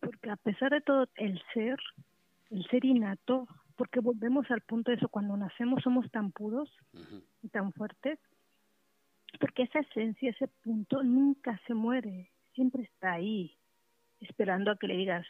porque 0.00 0.30
a 0.30 0.36
pesar 0.36 0.70
de 0.70 0.82
todo 0.82 1.08
el 1.16 1.42
ser, 1.52 1.78
el 2.50 2.64
ser 2.66 2.84
innato, 2.84 3.46
porque 3.76 4.00
volvemos 4.00 4.50
al 4.50 4.62
punto 4.62 4.90
de 4.90 4.96
eso, 4.96 5.08
cuando 5.08 5.36
nacemos 5.36 5.82
somos 5.82 6.10
tan 6.10 6.32
puros 6.32 6.70
y 7.42 7.48
tan 7.48 7.72
fuertes, 7.72 8.18
porque 9.40 9.64
esa 9.64 9.80
esencia, 9.80 10.30
ese 10.30 10.48
punto 10.62 11.02
nunca 11.02 11.60
se 11.66 11.74
muere, 11.74 12.30
siempre 12.54 12.84
está 12.84 13.12
ahí, 13.12 13.56
esperando 14.20 14.70
a 14.70 14.76
que 14.76 14.88
le 14.88 14.96
digas, 14.96 15.26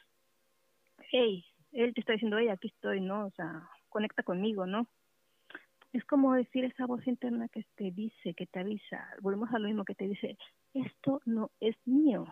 hey, 1.11 1.45
él 1.73 1.93
te 1.95 2.01
está 2.01 2.13
diciendo, 2.13 2.39
hey, 2.39 2.49
aquí 2.49 2.69
estoy, 2.69 3.01
¿no? 3.01 3.27
O 3.27 3.31
sea, 3.33 3.69
conecta 3.89 4.23
conmigo, 4.23 4.67
¿no? 4.67 4.87
Es 5.93 6.05
como 6.05 6.35
decir 6.35 6.65
esa 6.65 6.87
voz 6.87 7.07
interna 7.07 7.49
que 7.49 7.65
te 7.75 7.91
dice, 7.91 8.35
que 8.35 8.47
te 8.47 8.61
avisa, 8.61 9.09
volvemos 9.21 9.51
a 9.53 9.59
lo 9.59 9.67
mismo 9.67 9.85
que 9.85 9.95
te 9.95 10.07
dice, 10.07 10.37
esto 10.75 11.21
no 11.25 11.51
es 11.61 11.77
mío. 11.87 12.27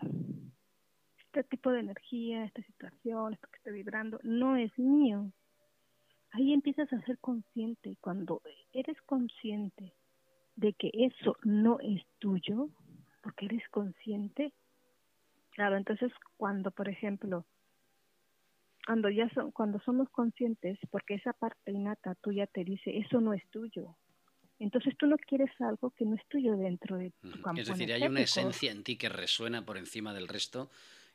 Este 1.35 1.49
tipo 1.49 1.69
de 1.69 1.81
energía, 1.81 2.45
esta 2.45 2.61
situación, 2.61 3.33
esto 3.33 3.49
que 3.51 3.57
estoy 3.57 3.73
vibrando, 3.73 4.21
no 4.23 4.55
es 4.55 4.71
mío. 4.79 5.33
Ahí 6.31 6.53
empiezas 6.53 6.91
a 6.93 7.01
ser 7.01 7.17
consciente. 7.19 7.97
Cuando 7.99 8.41
eres 8.71 8.95
consciente 9.01 9.93
de 10.55 10.71
que 10.71 10.91
eso 10.93 11.35
no 11.43 11.77
es 11.81 12.01
tuyo, 12.19 12.69
porque 13.21 13.47
eres 13.47 13.67
consciente. 13.67 14.53
Claro, 15.49 15.75
entonces 15.75 16.09
cuando, 16.37 16.71
por 16.71 16.87
ejemplo, 16.87 17.45
cuando 18.85 19.09
ya 19.09 19.27
son, 19.33 19.51
cuando 19.51 19.81
somos 19.81 20.09
conscientes, 20.11 20.79
porque 20.89 21.15
esa 21.15 21.33
parte 21.33 21.69
innata 21.69 22.15
tuya 22.15 22.47
te 22.47 22.63
dice, 22.63 22.97
eso 22.97 23.19
no 23.19 23.33
es 23.33 23.43
tuyo. 23.49 23.97
Entonces 24.57 24.95
tú 24.97 25.05
no 25.05 25.17
quieres 25.17 25.51
algo 25.59 25.91
que 25.91 26.05
no 26.05 26.15
es 26.15 26.25
tuyo 26.29 26.55
dentro 26.55 26.97
de 26.97 27.11
tu 27.21 27.41
campo 27.41 27.59
Es 27.59 27.67
decir, 27.67 27.91
hay 27.91 28.03
una 28.03 28.21
esencia 28.21 28.71
en 28.71 28.85
ti 28.85 28.95
que 28.95 29.09
resuena 29.09 29.65
por 29.65 29.77
encima 29.77 30.13
del 30.13 30.29
resto 30.29 30.69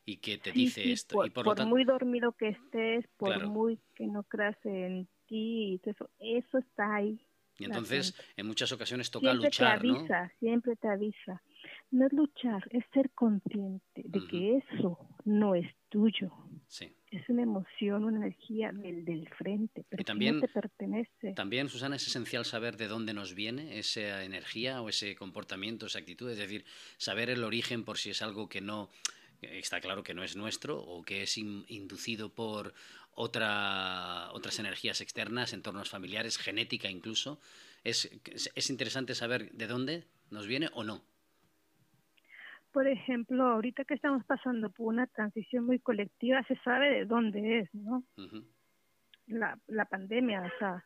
y 0.05 0.17
que 0.17 0.37
te 0.37 0.51
dice 0.51 0.91
esto. 0.91 1.15
Por, 1.15 1.27
y 1.27 1.29
por, 1.29 1.45
por 1.45 1.65
muy 1.65 1.83
dormido 1.83 2.31
que 2.33 2.49
estés, 2.49 3.05
por 3.17 3.47
muy 3.47 3.79
que 3.95 4.07
no 4.07 4.23
creas 4.23 4.57
en 4.65 5.07
ti, 5.27 5.79
eso, 5.85 6.09
eso 6.19 6.57
está 6.57 6.95
ahí. 6.95 7.19
Y 7.61 7.65
entonces, 7.65 8.15
en 8.37 8.47
muchas 8.47 8.71
ocasiones 8.71 9.11
toca 9.11 9.29
siempre 9.29 9.45
luchar, 9.45 9.81
te 9.81 9.87
avisa, 9.87 10.31
Siempre 10.39 10.75
te 10.77 10.87
avisa. 10.87 11.43
No 11.91 12.07
es 12.07 12.13
luchar, 12.13 12.67
es 12.71 12.83
ser 12.91 13.11
consciente 13.11 14.01
de 14.03 14.25
que 14.27 14.57
eso 14.57 14.97
no 15.25 15.53
es 15.53 15.67
tuyo. 15.89 16.31
Sí. 16.67 16.91
Es 17.11 17.29
una 17.29 17.43
emoción, 17.43 18.05
una 18.05 18.17
energía 18.17 18.71
del, 18.71 19.05
del 19.05 19.29
frente, 19.29 19.85
pero 19.87 20.01
y 20.01 20.05
también, 20.05 20.35
no 20.35 20.41
te 20.41 20.47
pertenece. 20.47 21.33
También, 21.33 21.69
Susana, 21.69 21.97
es 21.97 22.07
esencial 22.07 22.45
saber 22.45 22.77
de 22.77 22.87
dónde 22.87 23.13
nos 23.13 23.35
viene 23.35 23.77
esa 23.77 24.23
energía 24.23 24.81
o 24.81 24.89
ese 24.89 25.15
comportamiento, 25.15 25.85
esa 25.85 25.99
actitud, 25.99 26.31
es 26.31 26.37
decir, 26.37 26.65
saber 26.97 27.29
el 27.29 27.43
origen 27.43 27.83
por 27.83 27.99
si 27.99 28.09
es 28.09 28.23
algo 28.23 28.49
que 28.49 28.61
no 28.61 28.89
está 29.41 29.81
claro 29.81 30.03
que 30.03 30.13
no 30.13 30.23
es 30.23 30.35
nuestro 30.35 30.79
o 30.79 31.03
que 31.03 31.23
es 31.23 31.37
inducido 31.37 32.29
por 32.29 32.73
otra, 33.13 34.29
otras 34.31 34.59
energías 34.59 35.01
externas, 35.01 35.53
entornos 35.53 35.89
familiares, 35.89 36.37
genética 36.37 36.89
incluso. 36.89 37.39
¿Es, 37.83 38.09
¿Es 38.55 38.69
interesante 38.69 39.15
saber 39.15 39.51
de 39.51 39.67
dónde 39.67 40.03
nos 40.29 40.47
viene 40.47 40.69
o 40.73 40.83
no? 40.83 41.01
Por 42.71 42.87
ejemplo, 42.87 43.43
ahorita 43.43 43.83
que 43.83 43.95
estamos 43.95 44.23
pasando 44.23 44.69
por 44.69 44.87
una 44.87 45.07
transición 45.07 45.65
muy 45.65 45.79
colectiva, 45.79 46.41
se 46.43 46.55
sabe 46.57 46.89
de 46.89 47.05
dónde 47.05 47.59
es, 47.59 47.73
¿no? 47.73 48.03
la, 49.27 49.59
la 49.67 49.85
pandemia, 49.85 50.41
o 50.41 50.57
sea, 50.57 50.85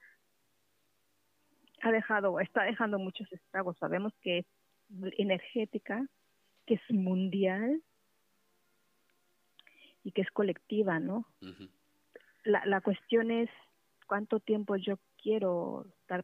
ha 1.81 1.91
dejado, 1.91 2.39
está 2.39 2.63
dejando 2.63 2.97
muchos 2.97 3.31
estragos. 3.31 3.77
Sabemos 3.77 4.13
que 4.21 4.39
es 4.39 4.45
energética, 5.17 6.07
que 6.65 6.75
es 6.75 6.81
mundial 6.89 7.81
y 10.05 10.11
que 10.11 10.21
es 10.21 10.29
colectiva, 10.29 10.99
¿no? 10.99 11.25
la, 12.45 12.63
la 12.65 12.79
cuestión 12.79 13.31
es 13.31 13.49
cuánto 14.05 14.39
tiempo 14.39 14.75
yo 14.75 14.99
quiero 15.21 15.87
estar 16.01 16.23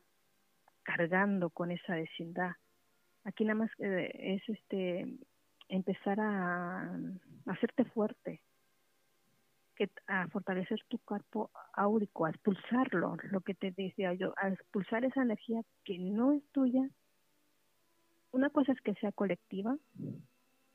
cargando 0.83 1.49
con 1.49 1.71
esa 1.71 1.95
vecindad. 1.95 2.51
Aquí 3.23 3.43
nada 3.43 3.55
más 3.55 3.71
eh, 3.79 4.11
es 4.35 4.47
este 4.47 5.17
empezar 5.67 6.19
a, 6.19 6.95
hacerte 7.47 7.85
fuerte, 7.85 8.41
que, 9.75 9.89
a 10.05 10.27
fortalecer 10.27 10.79
tu 10.87 10.99
cuerpo 10.99 11.49
áurico, 11.73 12.25
a 12.25 12.29
expulsarlo, 12.29 13.17
lo 13.31 13.41
que 13.41 13.55
te 13.55 13.71
decía 13.71 14.13
yo, 14.13 14.33
a 14.37 14.49
expulsar 14.49 15.05
esa 15.05 15.23
energía 15.23 15.61
que 15.83 15.97
no 15.97 16.33
es 16.33 16.43
tuya. 16.51 16.87
Una 18.31 18.51
cosa 18.51 18.73
es 18.73 18.81
que 18.81 18.93
sea 18.95 19.11
colectiva, 19.11 19.75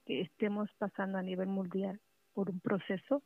que 0.06 0.22
estemos 0.22 0.68
pasando 0.78 1.18
a 1.18 1.22
nivel 1.22 1.46
mundial 1.46 2.00
por 2.36 2.50
un 2.50 2.60
proceso, 2.60 3.22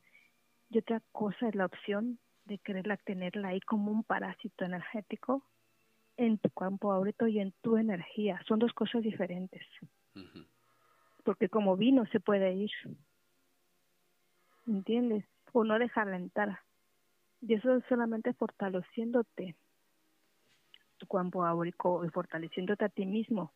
y 0.69 0.77
otra 0.77 1.01
cosa 1.11 1.49
es 1.49 1.55
la 1.55 1.65
opción 1.65 2.17
de 2.45 2.57
quererla 2.59 2.95
tenerla 2.95 3.49
ahí 3.49 3.59
como 3.59 3.91
un 3.91 4.05
parásito 4.05 4.63
energético 4.63 5.43
en 6.15 6.37
tu 6.37 6.49
campo 6.51 6.93
áurico 6.93 7.27
y 7.27 7.39
en 7.39 7.51
tu 7.61 7.75
energía. 7.75 8.41
Son 8.47 8.57
dos 8.57 8.71
cosas 8.71 9.03
diferentes 9.03 9.63
porque 11.23 11.49
como 11.49 11.77
vino 11.77 12.05
se 12.07 12.19
puede 12.19 12.53
ir, 12.53 12.71
¿entiendes? 14.67 15.25
O 15.53 15.63
no 15.63 15.77
dejarla 15.77 16.15
entrar. 16.15 16.59
Y 17.41 17.55
eso 17.55 17.75
es 17.75 17.83
solamente 17.89 18.33
fortaleciéndote 18.33 19.55
tu 20.97 21.07
campo 21.07 21.43
áurico 21.43 22.05
y 22.05 22.09
fortaleciéndote 22.09 22.85
a 22.85 22.89
ti 22.89 23.05
mismo. 23.05 23.51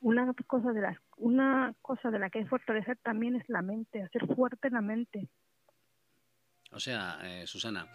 Una 0.00 0.32
cosa 0.46 0.72
de 0.72 0.80
la, 0.80 1.00
una 1.16 1.74
cosa 1.82 2.10
de 2.10 2.18
la 2.18 2.30
que 2.30 2.38
hay 2.38 2.44
que 2.44 2.50
fortalecer 2.50 2.98
también 3.02 3.36
es 3.36 3.48
la 3.48 3.62
mente, 3.62 4.02
hacer 4.02 4.26
fuerte 4.34 4.70
la 4.70 4.80
mente. 4.80 5.28
O 6.72 6.80
sea, 6.80 7.18
eh, 7.22 7.46
Susana, 7.46 7.86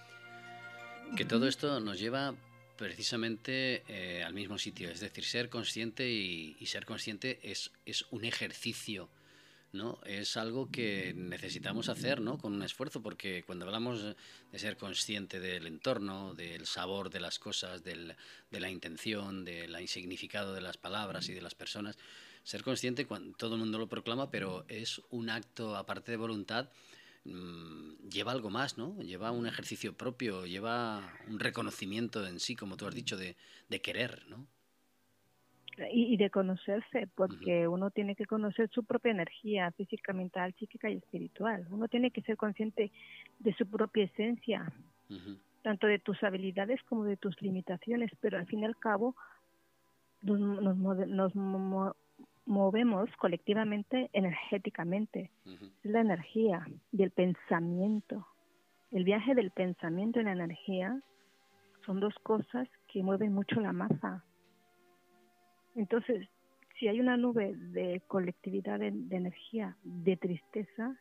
que 1.16 1.26
todo 1.26 1.48
esto 1.48 1.80
nos 1.80 2.00
lleva 2.00 2.36
precisamente 2.78 3.84
eh, 3.88 4.24
al 4.24 4.34
mismo 4.34 4.58
sitio. 4.58 4.90
Es 4.90 5.00
decir, 5.00 5.24
ser 5.24 5.50
consciente 5.50 6.10
y, 6.10 6.66
ser 6.66 6.86
consciente 6.86 7.40
es, 7.44 7.72
es, 7.86 8.06
un 8.12 8.26
ejercicio, 8.26 9.10
¿no? 9.76 10.00
Es 10.06 10.38
algo 10.38 10.72
que 10.72 11.14
necesitamos 11.16 11.90
hacer, 11.90 12.22
¿no? 12.22 12.38
Con 12.38 12.54
un 12.54 12.64
esfuerzo, 12.64 13.02
porque 13.02 13.44
cuando 13.44 13.66
hablamos 13.66 14.04
de 14.52 14.60
ser 14.60 14.78
consciente 14.78 15.40
del 15.40 15.68
entorno, 15.68 16.34
del 16.34 16.66
sabor 16.66 17.10
de 17.10 17.20
las 17.20 17.38
cosas, 17.40 17.84
del, 17.84 18.16
de 18.52 18.60
la 18.60 18.70
intención, 18.70 19.46
del 19.46 19.80
insignificado 19.80 20.54
de 20.54 20.62
las 20.62 20.78
palabras 20.78 21.30
y 21.30 21.34
de 21.34 21.42
las 21.42 21.56
personas, 21.56 21.98
ser 22.44 22.64
consciente, 22.64 23.06
cuando, 23.06 23.36
todo 23.38 23.56
el 23.56 23.62
mundo 23.62 23.78
lo 23.78 23.88
proclama, 23.88 24.32
pero 24.32 24.66
es 24.68 25.02
un 25.10 25.30
acto, 25.30 25.76
aparte 25.76 26.12
de 26.12 26.18
voluntad, 26.18 26.70
Mm, 27.26 28.08
lleva 28.08 28.32
algo 28.32 28.52
más, 28.52 28.78
¿no? 28.78 29.02
Lleva 29.02 29.32
un 29.32 29.48
ejercicio 29.48 29.98
propio, 29.98 30.46
lleva 30.46 31.12
un 31.28 31.40
reconocimiento 31.40 32.26
en 32.26 32.40
sí, 32.40 32.56
como 32.56 32.78
tú 32.78 32.86
has 32.88 32.94
dicho, 32.94 33.18
de, 33.18 33.36
querer, 33.82 34.26
¿no? 34.30 34.48
Y, 35.92 36.16
de 36.18 36.30
conocerse, 36.30 37.08
porque 37.16 37.68
uno 37.68 37.92
tiene 37.92 38.16
que 38.16 38.26
conocer 38.26 38.70
su 38.70 38.84
propia 38.84 39.12
energía 39.12 39.72
física, 39.72 40.14
mental, 40.14 40.54
psíquica 40.58 40.90
y 40.90 40.98
espiritual. 40.98 41.68
Uno 41.70 41.88
tiene 41.88 42.12
que 42.12 42.22
ser 42.22 42.38
consciente 42.38 42.92
de 43.40 43.54
su 43.54 43.70
propia 43.70 44.06
esencia, 44.06 44.72
tanto 45.64 45.88
de 45.88 46.00
tus 46.00 46.24
habilidades 46.24 46.82
como 46.84 47.04
de 47.04 47.18
tus 47.18 47.42
limitaciones, 47.42 48.12
pero 48.22 48.38
al 48.38 48.46
fin 48.46 48.62
y 48.62 48.66
al 48.66 48.78
cabo 48.78 49.16
nos, 50.22 50.40
nos, 51.08 51.36
movemos 52.46 53.10
colectivamente 53.18 54.10
energéticamente. 54.14 55.32
Es 55.84 55.92
la 55.92 56.02
energía 56.02 56.66
y 56.92 57.04
el 57.04 57.12
pensamiento. 57.12 58.28
El 58.92 59.04
viaje 59.04 59.36
del 59.36 59.52
pensamiento 59.52 60.20
y 60.20 60.24
la 60.24 60.32
energía 60.32 61.02
son 61.86 62.00
dos 62.00 62.16
cosas 62.24 62.68
que 62.88 63.04
mueven 63.04 63.34
mucho 63.34 63.60
la 63.60 63.74
masa. 63.74 64.24
Entonces, 65.76 66.28
si 66.80 66.88
hay 66.88 67.00
una 67.00 67.18
nube 67.18 67.56
de 67.56 68.02
colectividad 68.08 68.80
de, 68.80 68.88
energía, 68.88 69.78
de 69.84 70.18
tristeza, 70.18 70.98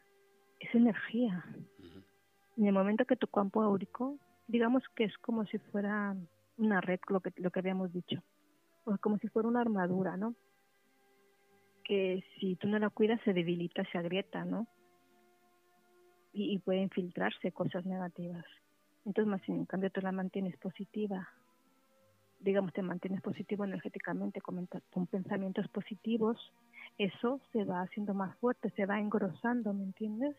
es 0.61 0.75
energía. 0.75 1.45
En 2.57 2.67
el 2.67 2.73
momento 2.73 3.05
que 3.05 3.17
tu 3.17 3.27
campo 3.27 3.63
áurico, 3.63 4.19
digamos 4.47 4.83
que 4.95 5.05
es 5.05 5.17
como 5.19 5.45
si 5.47 5.59
fuera 5.59 6.17
una 6.57 6.81
red, 6.81 7.01
lo 7.09 7.21
que, 7.21 7.33
lo 7.37 7.51
que 7.51 7.61
habíamos 7.61 7.93
dicho, 7.93 8.23
o 8.85 8.97
como 8.99 9.19
si 9.19 9.29
fuera 9.29 9.49
una 9.49 9.61
armadura, 9.61 10.17
¿no? 10.17 10.35
que 11.85 12.25
si 12.41 12.57
tú 12.57 12.67
no 12.67 12.79
la 12.79 12.91
cuidas 12.91 13.21
se 13.25 13.33
debilita, 13.33 13.85
se 13.93 13.99
agrieta, 13.99 14.45
¿no? 14.45 14.67
Y, 16.33 16.59
puede 16.59 16.81
infiltrarse 16.81 17.53
cosas 17.53 17.87
negativas. 17.87 18.45
Entonces, 19.05 19.31
más 19.31 19.49
en 19.49 19.67
cambio, 19.67 19.91
tú 19.91 20.01
la 20.01 20.11
mantienes 20.11 20.57
positiva. 20.57 21.29
Digamos, 22.45 22.73
te 22.75 22.83
mantienes 22.83 23.23
positivo 23.23 23.65
energéticamente 23.65 24.41
con, 24.41 24.69
con 24.93 25.07
pensamientos 25.07 25.67
positivos. 25.69 26.53
Eso 26.99 27.41
se 27.53 27.65
va 27.65 27.81
haciendo 27.81 28.13
más 28.13 28.37
fuerte, 28.39 28.71
se 28.71 28.85
va 28.85 29.01
engrosando, 29.01 29.73
¿me 29.73 29.85
entiendes? 29.85 30.37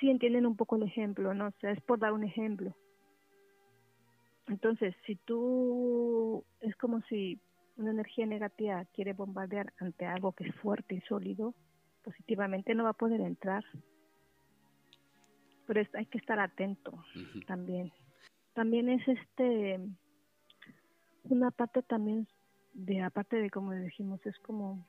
Sí, 0.00 0.10
entienden 0.10 0.44
un 0.44 0.56
poco 0.56 0.76
el 0.76 0.82
ejemplo, 0.82 1.34
¿no? 1.34 1.46
O 1.46 1.52
sea, 1.60 1.70
es 1.70 1.80
por 1.82 1.98
dar 2.00 2.12
un 2.12 2.24
ejemplo. 2.24 2.74
Entonces, 4.48 4.94
si 5.06 5.14
tú, 5.16 6.44
es 6.60 6.74
como 6.76 7.00
si 7.02 7.38
una 7.76 7.92
energía 7.92 8.26
negativa 8.26 8.84
quiere 8.94 9.12
bombardear 9.12 9.72
ante 9.78 10.04
algo 10.04 10.32
que 10.32 10.48
es 10.48 10.54
fuerte 10.56 10.96
y 10.96 11.00
sólido, 11.02 11.54
positivamente 12.02 12.74
no 12.74 12.84
va 12.84 12.90
a 12.90 12.94
poder 12.94 13.20
entrar. 13.20 13.64
Pero 15.66 15.82
hay 15.94 16.06
que 16.06 16.18
estar 16.18 16.40
atento 16.40 17.04
también. 17.46 17.92
También 18.54 18.88
es 18.88 19.06
este 19.06 19.78
una 21.30 21.50
parte 21.50 21.82
también 21.82 22.26
de 22.74 23.02
aparte 23.02 23.36
de 23.36 23.50
como 23.50 23.72
dijimos 23.72 24.24
es 24.24 24.38
como 24.40 24.86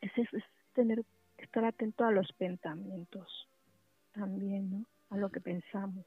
es, 0.00 0.12
es, 0.16 0.42
tener 0.74 1.04
estar 1.38 1.64
atento 1.64 2.04
a 2.04 2.10
los 2.10 2.30
pensamientos 2.32 3.48
también, 4.12 4.70
¿no? 4.70 4.86
A 5.10 5.16
lo 5.16 5.30
que 5.30 5.40
pensamos. 5.40 6.06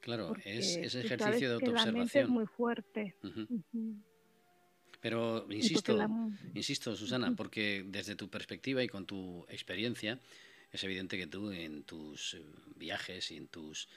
Claro, 0.00 0.34
es 0.44 0.76
ese 0.76 1.00
ejercicio 1.00 1.48
de 1.48 1.54
autoobservación. 1.54 2.24
es 2.24 2.28
muy 2.28 2.46
fuerte. 2.46 3.16
Pero 5.00 5.46
insisto, 5.50 5.98
insisto, 6.54 6.94
Susana, 6.96 7.34
porque 7.36 7.84
desde 7.86 8.16
tu 8.16 8.28
perspectiva 8.28 8.82
y 8.82 8.88
con 8.88 9.04
tu 9.04 9.44
experiencia, 9.48 10.20
es 10.72 10.84
evidente 10.84 11.18
que 11.18 11.26
tú 11.26 11.50
en 11.50 11.84
tus 11.84 12.34
eh, 12.34 12.44
viajes 12.76 13.30
y 13.30 13.36
en 13.36 13.48
tus 13.48 13.88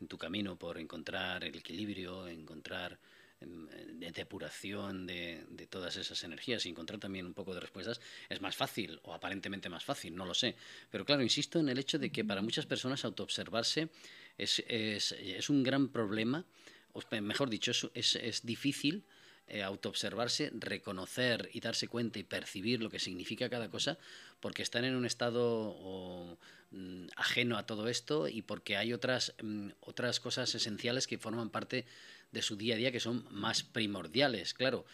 en 0.00 0.06
tu 0.06 0.16
camino 0.16 0.56
por 0.56 0.78
encontrar 0.78 1.44
el 1.44 1.56
equilibrio, 1.56 2.28
encontrar 2.28 2.98
de 3.40 4.10
depuración 4.12 5.06
de, 5.06 5.66
todas 5.70 5.96
esas 5.96 6.22
energías 6.24 6.64
y 6.66 6.70
encontrar 6.70 6.98
también 6.98 7.26
un 7.26 7.34
poco 7.34 7.54
de 7.54 7.60
respuestas, 7.60 8.00
es 8.28 8.40
más 8.40 8.56
fácil 8.56 9.00
o 9.04 9.14
aparentemente 9.14 9.68
más 9.68 9.84
fácil, 9.84 10.14
no 10.14 10.24
lo 10.24 10.34
sé. 10.34 10.56
Pero 10.90 11.04
claro, 11.04 11.22
insisto 11.22 11.60
en 11.60 11.68
el 11.68 11.78
hecho 11.78 11.98
de 11.98 12.10
que 12.10 12.24
para 12.24 12.42
muchas 12.42 12.66
personas 12.66 13.04
autoobservarse 13.04 13.90
es, 14.36 14.62
es, 14.68 15.12
es 15.12 15.50
un 15.50 15.62
gran 15.62 15.88
problema, 15.88 16.44
o 16.92 17.02
mejor 17.20 17.50
dicho, 17.50 17.72
es, 17.94 18.16
es, 18.16 18.44
difícil 18.44 19.04
eh, 19.46 19.62
autoobservarse, 19.62 20.50
reconocer 20.54 21.48
y 21.52 21.60
darse 21.60 21.88
cuenta 21.88 22.18
y 22.18 22.24
percibir 22.24 22.82
lo 22.82 22.90
que 22.90 22.98
significa 22.98 23.48
cada 23.48 23.70
cosa, 23.70 23.98
porque 24.40 24.62
están 24.62 24.84
en 24.84 24.94
un 24.94 25.06
estado 25.06 26.38
mm, 26.70 27.06
ajeno 27.16 27.56
a 27.56 27.66
todo 27.66 27.88
esto 27.88 28.28
y 28.28 28.42
porque 28.42 28.76
hay 28.76 28.92
otras, 28.92 29.34
mm, 29.42 29.70
otras 29.80 30.18
cosas 30.20 30.54
esenciales 30.54 31.06
que 31.06 31.18
forman 31.18 31.50
parte 31.50 31.86
de 32.30 32.42
su 32.42 32.56
día 32.56 32.74
a 32.74 32.78
día 32.78 32.92
que 32.92 33.00
son 33.00 33.26
más 33.30 33.62
primordiales, 33.62 34.54
claro. 34.54 34.84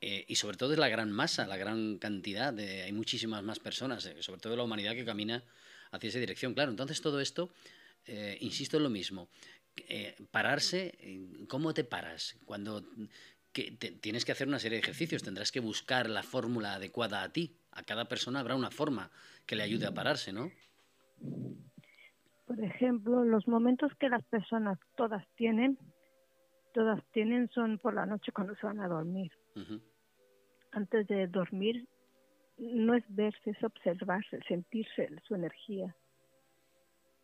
Eh, 0.00 0.24
y 0.28 0.36
sobre 0.36 0.56
todo 0.56 0.72
es 0.72 0.78
la 0.78 0.88
gran 0.88 1.12
masa, 1.12 1.46
la 1.46 1.58
gran 1.58 1.98
cantidad, 1.98 2.54
de, 2.54 2.82
hay 2.82 2.92
muchísimas 2.92 3.42
más 3.42 3.58
personas, 3.58 4.06
eh, 4.06 4.22
sobre 4.22 4.40
todo 4.40 4.56
la 4.56 4.62
humanidad 4.62 4.94
que 4.94 5.04
camina 5.04 5.44
hacia 5.90 6.08
esa 6.08 6.18
dirección. 6.18 6.54
Claro, 6.54 6.70
entonces 6.70 7.02
todo 7.02 7.20
esto 7.20 7.52
eh, 8.06 8.38
insisto 8.40 8.78
en 8.78 8.84
lo 8.84 8.90
mismo, 8.90 9.28
pararse, 10.30 10.98
¿cómo 11.48 11.72
te 11.72 11.84
paras? 11.84 12.36
Cuando 12.44 12.84
tienes 13.52 14.24
que 14.24 14.32
hacer 14.32 14.46
una 14.48 14.58
serie 14.58 14.76
de 14.76 14.82
ejercicios, 14.82 15.22
tendrás 15.22 15.52
que 15.52 15.60
buscar 15.60 16.10
la 16.10 16.22
fórmula 16.22 16.74
adecuada 16.74 17.22
a 17.22 17.32
ti. 17.32 17.56
A 17.72 17.82
cada 17.82 18.06
persona 18.06 18.40
habrá 18.40 18.56
una 18.56 18.70
forma 18.70 19.10
que 19.46 19.56
le 19.56 19.62
ayude 19.62 19.86
a 19.86 19.94
pararse, 19.94 20.32
¿no? 20.32 20.50
Por 22.46 22.62
ejemplo, 22.62 23.24
los 23.24 23.46
momentos 23.48 23.92
que 23.98 24.08
las 24.08 24.24
personas 24.24 24.78
todas 24.96 25.24
tienen 25.36 25.78
todas 26.72 27.02
tienen 27.12 27.48
son 27.50 27.78
por 27.78 27.94
la 27.94 28.06
noche 28.06 28.32
cuando 28.32 28.54
se 28.56 28.66
van 28.66 28.80
a 28.80 28.88
dormir. 28.88 29.32
Antes 30.72 31.06
de 31.08 31.26
dormir 31.26 31.88
no 32.58 32.94
es 32.94 33.04
verse, 33.08 33.50
es 33.50 33.64
observarse, 33.64 34.40
sentirse 34.46 35.08
su 35.26 35.34
energía. 35.34 35.94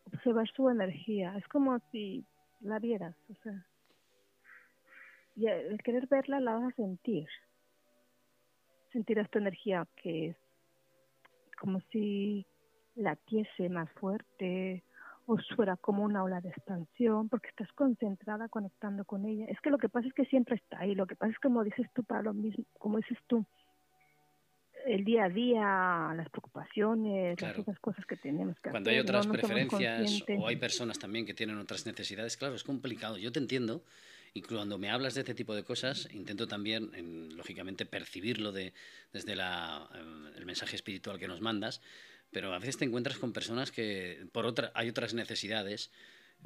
Observar 0.05 0.47
su 0.55 0.69
energía. 0.69 1.35
Es 1.37 1.47
como 1.47 1.79
si 1.91 2.25
la 2.61 2.79
vieras, 2.79 3.15
o 3.29 3.35
sea. 3.43 3.65
Y 5.35 5.47
el 5.47 5.81
querer 5.83 6.07
verla 6.07 6.39
la 6.39 6.53
vas 6.55 6.73
a 6.73 6.75
sentir. 6.75 7.27
Sentir 8.91 9.19
esta 9.19 9.39
energía 9.39 9.87
que 10.01 10.29
es 10.29 10.37
como 11.59 11.79
si 11.91 12.45
latiese 12.95 13.69
más 13.69 13.91
fuerte 13.93 14.83
o 15.27 15.37
fuera 15.55 15.75
como 15.75 16.03
una 16.03 16.23
ola 16.23 16.39
de 16.39 16.49
expansión 16.49 17.27
porque 17.27 17.49
estás 17.49 17.71
concentrada 17.73 18.47
conectando 18.47 19.03
con 19.03 19.25
ella. 19.25 19.45
Es 19.49 19.59
que 19.59 19.69
lo 19.69 19.77
que 19.77 19.89
pasa 19.89 20.07
es 20.07 20.13
que 20.13 20.25
siempre 20.25 20.55
está 20.55 20.79
ahí. 20.79 20.95
Lo 20.95 21.05
que 21.05 21.15
pasa 21.15 21.33
es 21.33 21.39
como 21.39 21.63
dices 21.65 21.85
tú, 21.93 22.03
para 22.05 22.21
lo 22.23 22.33
mismo, 22.33 22.63
como 22.79 22.97
dices 22.97 23.17
tú, 23.27 23.45
el 24.85 25.03
día 25.03 25.25
a 25.25 25.29
día, 25.29 26.13
las 26.15 26.29
preocupaciones, 26.29 27.41
las 27.41 27.59
otras 27.59 27.77
cosas 27.79 28.05
que 28.05 28.15
tenemos 28.15 28.57
que 28.61 28.69
Cuando 28.69 28.89
hay 28.89 28.99
otras 28.99 29.27
preferencias 29.27 30.23
o 30.39 30.47
hay 30.47 30.55
personas 30.55 30.97
también 30.97 31.25
que 31.25 31.33
tienen 31.33 31.57
otras 31.57 31.85
necesidades, 31.85 32.37
claro, 32.37 32.55
es 32.55 32.63
complicado. 32.63 33.17
Yo 33.17 33.31
te 33.31 33.39
entiendo. 33.39 33.83
Y 34.33 34.43
cuando 34.43 34.77
me 34.77 34.89
hablas 34.91 35.15
de 35.15 35.21
este 35.21 35.33
tipo 35.33 35.55
de 35.55 35.63
cosas, 35.63 36.07
intento 36.13 36.47
también, 36.47 36.91
lógicamente, 37.35 37.85
percibirlo 37.85 38.51
de, 38.51 38.73
desde 39.11 39.35
la, 39.35 39.89
eh, 39.93 40.31
el 40.37 40.45
mensaje 40.45 40.75
espiritual 40.75 41.17
que 41.17 41.27
nos 41.27 41.41
mandas, 41.41 41.81
pero 42.37 42.53
a 42.53 42.59
veces 42.59 42.77
te 42.77 42.85
encuentras 42.85 43.17
con 43.17 43.33
personas 43.33 43.71
que 43.71 44.27
por 44.31 44.45
otra, 44.45 44.71
hay 44.75 44.89
otras 44.89 45.15
necesidades 45.15 45.89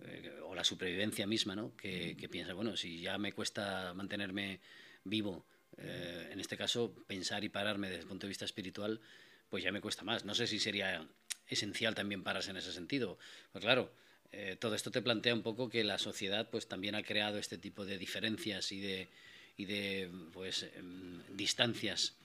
eh, 0.01 0.39
o 0.45 0.55
la 0.55 0.63
supervivencia 0.63 1.27
misma, 1.27 1.53
¿no? 1.53 1.75
Que, 1.75 2.15
que 2.15 2.29
piensa, 2.29 2.53
bueno, 2.53 2.77
si 2.77 3.01
ya 3.01 3.17
me 3.17 3.33
cuesta 3.33 3.93
mantenerme 3.93 4.61
vivo, 5.03 5.45
eh, 5.75 6.29
en 6.31 6.39
este 6.39 6.55
caso, 6.55 6.95
pensar 7.07 7.43
y 7.43 7.49
pararme 7.49 7.89
desde 7.89 8.03
el 8.03 8.07
punto 8.07 8.25
de 8.25 8.29
vista 8.29 8.45
espiritual, 8.45 9.01
pues 9.49 9.65
ya 9.65 9.73
me 9.73 9.81
cuesta 9.81 10.05
más. 10.05 10.23
No 10.23 10.33
sé 10.33 10.47
si 10.47 10.61
sería 10.61 11.05
esencial 11.49 11.93
también 11.93 12.23
pararse 12.23 12.51
en 12.51 12.55
ese 12.55 12.71
sentido. 12.71 13.17
Pues 13.51 13.61
claro, 13.61 13.91
eh, 14.31 14.55
todo 14.57 14.75
esto 14.75 14.91
te 14.91 15.01
plantea 15.01 15.33
un 15.33 15.43
poco 15.43 15.67
que 15.67 15.83
la 15.83 15.97
sociedad 15.97 16.49
pues 16.49 16.69
también 16.69 16.95
ha 16.95 17.03
creado 17.03 17.37
este 17.37 17.57
tipo 17.57 17.85
de 17.85 17.97
diferencias 17.97 18.71
y 18.71 18.79
de, 18.79 19.09
y 19.57 19.65
de 19.65 20.09
pues, 20.31 20.69
em, 20.73 21.21
distancias 21.35 22.15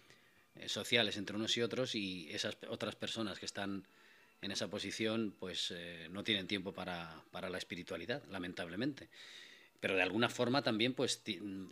sociales 0.67 1.17
entre 1.17 1.37
unos 1.37 1.57
y 1.57 1.63
otros 1.63 1.95
y 1.95 2.29
esas 2.31 2.57
otras 2.69 2.97
personas 2.97 3.39
que 3.39 3.47
están 3.47 3.87
en 4.43 4.51
esa 4.51 4.69
posición 4.69 5.35
pues 5.39 5.73
eh, 5.75 6.09
no 6.11 6.23
tienen 6.23 6.47
tiempo 6.47 6.73
para, 6.73 7.23
para, 7.31 7.49
la 7.49 7.59
espiritualidad, 7.59 8.23
lamentablemente. 8.31 9.09
Pero 9.81 9.95
de 9.95 10.03
alguna 10.03 10.29
forma 10.29 10.63
también 10.63 10.95
pues 10.95 11.23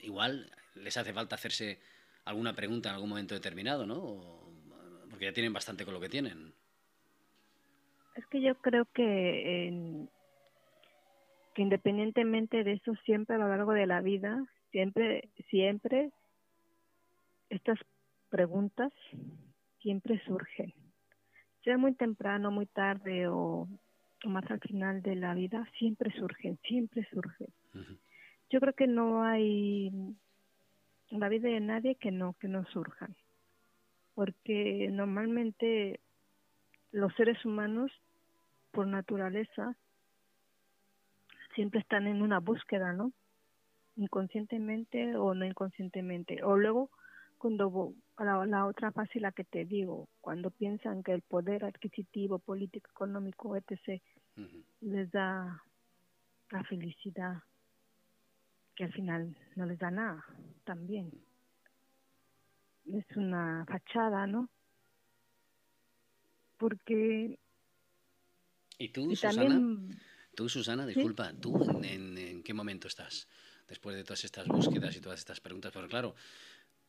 igual 0.00 0.50
les 0.74 0.96
hace 0.96 1.12
falta 1.12 1.36
hacerse 1.36 1.78
alguna 2.24 2.54
pregunta 2.54 2.88
en 2.88 2.94
algún 2.94 3.10
momento 3.10 3.34
determinado, 3.34 3.86
¿no? 3.86 4.42
porque 5.10 5.26
ya 5.26 5.32
tienen 5.32 5.52
bastante 5.52 5.84
con 5.84 5.94
lo 5.94 6.00
que 6.00 6.08
tienen. 6.08 6.52
Es 8.16 8.26
que 8.26 8.40
yo 8.40 8.56
creo 8.56 8.84
que 8.92 10.08
que 11.54 11.62
independientemente 11.62 12.64
de 12.64 12.74
eso, 12.74 12.94
siempre 13.04 13.36
a 13.36 13.38
lo 13.38 13.48
largo 13.48 13.72
de 13.72 13.86
la 13.86 14.00
vida, 14.00 14.44
siempre, 14.72 15.30
siempre, 15.48 16.10
estas 17.48 17.78
preguntas 18.34 18.92
siempre 19.80 20.20
surgen. 20.26 20.74
Sea 21.62 21.78
muy 21.78 21.94
temprano, 21.94 22.50
muy 22.50 22.66
tarde 22.66 23.28
o, 23.28 23.68
más 24.24 24.50
al 24.50 24.58
final 24.58 25.02
de 25.02 25.14
la 25.14 25.34
vida, 25.34 25.68
siempre 25.78 26.10
surgen, 26.18 26.58
siempre 26.64 27.06
surgen. 27.12 27.46
Yo 28.50 28.58
creo 28.58 28.72
que 28.72 28.88
no 28.88 29.22
hay 29.22 29.86
en 29.86 31.20
la 31.20 31.28
vida 31.28 31.48
de 31.48 31.60
nadie 31.60 31.94
que 31.94 32.10
no, 32.10 32.32
que 32.40 32.48
no 32.48 32.64
surjan. 32.72 33.14
Porque 34.16 34.88
normalmente 34.90 36.00
los 36.90 37.14
seres 37.14 37.44
humanos, 37.44 37.92
por 38.72 38.88
naturaleza, 38.88 39.76
siempre 41.54 41.78
están 41.78 42.08
en 42.08 42.20
una 42.20 42.40
búsqueda, 42.40 42.92
¿no? 42.94 43.12
Inconscientemente 43.94 45.16
o 45.16 45.34
no 45.34 45.44
inconscientemente. 45.44 46.42
O 46.42 46.56
luego, 46.56 46.90
cuando 47.44 47.94
la, 48.16 48.46
la 48.46 48.64
otra 48.64 48.90
fase, 48.90 49.20
la 49.20 49.30
que 49.30 49.44
te 49.44 49.66
digo, 49.66 50.08
cuando 50.22 50.50
piensan 50.50 51.02
que 51.02 51.12
el 51.12 51.20
poder 51.20 51.66
adquisitivo, 51.66 52.38
político, 52.38 52.90
económico, 52.90 53.54
etc., 53.54 54.02
les 54.80 55.10
da 55.10 55.62
la 56.50 56.64
felicidad, 56.64 57.42
que 58.74 58.84
al 58.84 58.92
final 58.94 59.36
no 59.56 59.66
les 59.66 59.78
da 59.78 59.90
nada, 59.90 60.24
también. 60.64 61.12
Es 62.90 63.04
una 63.14 63.66
fachada, 63.68 64.26
¿no? 64.26 64.48
Porque... 66.56 67.38
¿Y 68.78 68.88
tú, 68.88 69.12
También, 69.20 70.00
Tú, 70.34 70.48
Susana, 70.48 70.86
disculpa, 70.86 71.34
¿tú 71.34 71.54
en, 71.82 72.42
qué 72.42 72.54
momento 72.54 72.88
estás? 72.88 73.28
Después 73.68 73.96
de 73.96 74.02
todas 74.02 74.24
estas 74.24 74.46
búsquedas 74.48 74.96
y 74.96 75.00
todas 75.00 75.18
estas 75.18 75.40
preguntas, 75.40 75.72
pero 75.74 75.88
claro, 75.88 76.14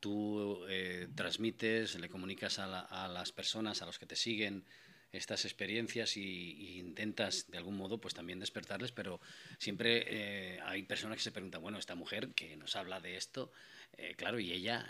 tú 0.06 0.64
eh, 0.70 1.08
transmites, 1.16 1.96
le 1.96 2.10
comunicas 2.10 2.60
a, 2.60 3.08
las 3.08 3.32
personas, 3.32 3.82
a 3.82 3.88
los 3.88 3.98
que 3.98 4.06
te 4.06 4.16
siguen, 4.16 4.64
estas 5.12 5.46
experiencias 5.46 6.16
y, 6.16 6.78
intentas 6.78 7.50
de 7.50 7.58
algún 7.58 7.76
modo 7.76 7.98
pues 7.98 8.14
también 8.14 8.40
despertarles, 8.40 8.92
pero 8.92 9.20
siempre 9.58 10.06
eh, 10.06 10.60
hay 10.64 10.84
personas 10.84 11.18
que 11.18 11.24
se 11.24 11.32
preguntan, 11.32 11.64
bueno, 11.64 11.80
esta 11.80 11.96
mujer 11.96 12.36
que 12.36 12.56
nos 12.56 12.76
habla 12.76 13.00
de 13.00 13.18
esto, 13.18 13.52
eh, 13.98 14.14
claro, 14.16 14.40
y 14.40 14.52
ella 14.52 14.88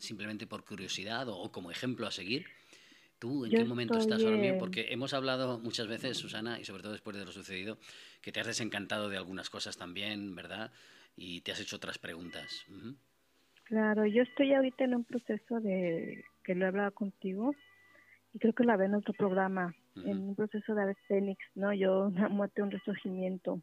simplemente 0.00 0.48
por 0.48 0.64
curiosidad 0.64 1.28
o, 1.28 1.52
como 1.52 1.70
ejemplo 1.70 2.04
a 2.04 2.10
seguir, 2.10 2.46
¿Tú 3.20 3.44
en 3.44 3.50
qué 3.50 3.64
momento 3.64 3.98
estás 3.98 4.22
ahora 4.22 4.36
mismo? 4.36 4.58
Porque 4.58 4.92
hemos 4.92 5.12
hablado 5.12 5.58
muchas 5.58 5.88
veces, 5.88 6.16
Susana, 6.16 6.60
y 6.60 6.64
sobre 6.64 6.84
todo 6.84 6.92
después 6.92 7.16
de 7.16 7.24
lo 7.24 7.32
sucedido, 7.32 7.76
que 8.22 8.30
te 8.30 8.38
has 8.38 8.46
desencantado 8.46 9.08
de 9.08 9.16
algunas 9.16 9.50
cosas 9.50 9.76
también, 9.76 10.36
¿verdad? 10.36 10.70
Y 11.16 11.40
te 11.40 11.50
has 11.50 11.58
hecho 11.58 11.74
otras 11.74 11.98
preguntas. 11.98 12.64
Claro, 13.68 14.06
yo 14.06 14.22
estoy 14.22 14.54
ahorita 14.54 14.84
en 14.84 14.94
un 14.94 15.04
proceso 15.04 15.60
de 15.60 16.24
que 16.42 16.54
lo 16.54 16.64
he 16.64 16.68
hablado 16.68 16.92
contigo 16.92 17.54
y 18.32 18.38
creo 18.38 18.54
que 18.54 18.64
la 18.64 18.78
ve 18.78 18.86
en 18.86 18.94
otro 18.94 19.12
programa, 19.12 19.74
en 19.94 20.28
un 20.28 20.34
proceso 20.34 20.74
de 20.74 20.94
Fénix, 21.06 21.38
¿no? 21.54 21.74
Yo 21.74 22.06
una 22.06 22.30
muerte, 22.30 22.62
un 22.62 22.70
resurgimiento. 22.70 23.60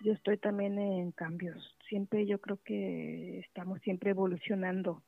Yo 0.00 0.12
estoy 0.14 0.38
también 0.38 0.78
en 0.78 1.12
cambios. 1.12 1.76
Siempre 1.86 2.26
yo 2.26 2.40
creo 2.40 2.58
que 2.64 3.40
estamos 3.40 3.78
siempre 3.82 4.10
evolucionando 4.10 5.02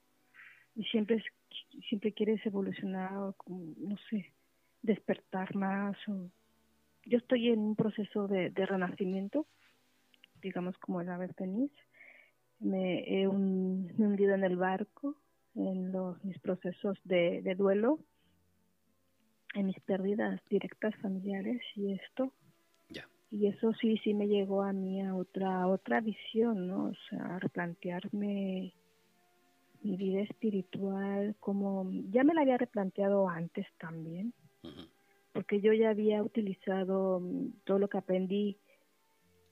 y 0.75 0.85
siempre 0.85 1.25
siempre 1.88 2.12
quieres 2.12 2.45
evolucionar 2.45 3.16
o 3.16 3.35
no 3.49 3.97
sé 4.11 4.35
despertar 4.83 5.55
más 5.57 5.97
o 6.07 6.31
yo 7.07 7.19
estoy 7.19 7.49
en 7.49 7.61
un 7.61 7.77
proceso 7.77 8.29
de, 8.29 8.51
renacimiento 8.55 9.47
digamos 10.43 10.77
como 10.79 11.01
el 11.01 11.09
ave 11.09 11.29
tenis 11.29 11.73
me 12.61 13.03
he 13.07 13.27
hundido 13.27 14.35
en 14.35 14.44
el 14.44 14.57
barco 14.57 15.16
en 15.55 15.92
los 15.92 16.23
mis 16.25 16.38
procesos 16.38 16.99
de, 17.05 17.42
de 17.42 17.55
duelo 17.55 17.99
en 19.55 19.66
mis 19.66 19.81
pérdidas 19.81 20.40
directas 20.49 20.94
familiares 20.96 21.61
y 21.75 21.92
esto. 21.92 22.33
Y 23.33 23.46
eso 23.46 23.73
sí 23.81 23.96
sí 24.03 24.12
me 24.12 24.27
llegó 24.27 24.62
a 24.62 24.73
mí 24.73 25.01
a 25.03 25.14
otra 25.14 25.68
otra 25.68 26.01
visión 26.01 26.66
no 26.66 26.87
o 26.87 26.94
sea 27.09 27.38
replantearme 27.38 28.75
mi 29.83 29.96
vida 29.96 30.20
espiritual, 30.23 31.37
como 31.40 31.90
ya 32.11 32.25
me 32.25 32.35
la 32.35 32.42
había 32.42 32.59
replanteado 32.59 33.29
antes 33.29 33.66
también, 33.79 34.35
porque 35.33 35.61
yo 35.61 35.73
ya 35.73 35.90
había 35.90 36.23
utilizado 36.23 37.20
mm, 37.20 37.62
todo 37.64 37.79
lo 37.79 37.88
que 37.88 37.99
aprendí, 37.99 38.59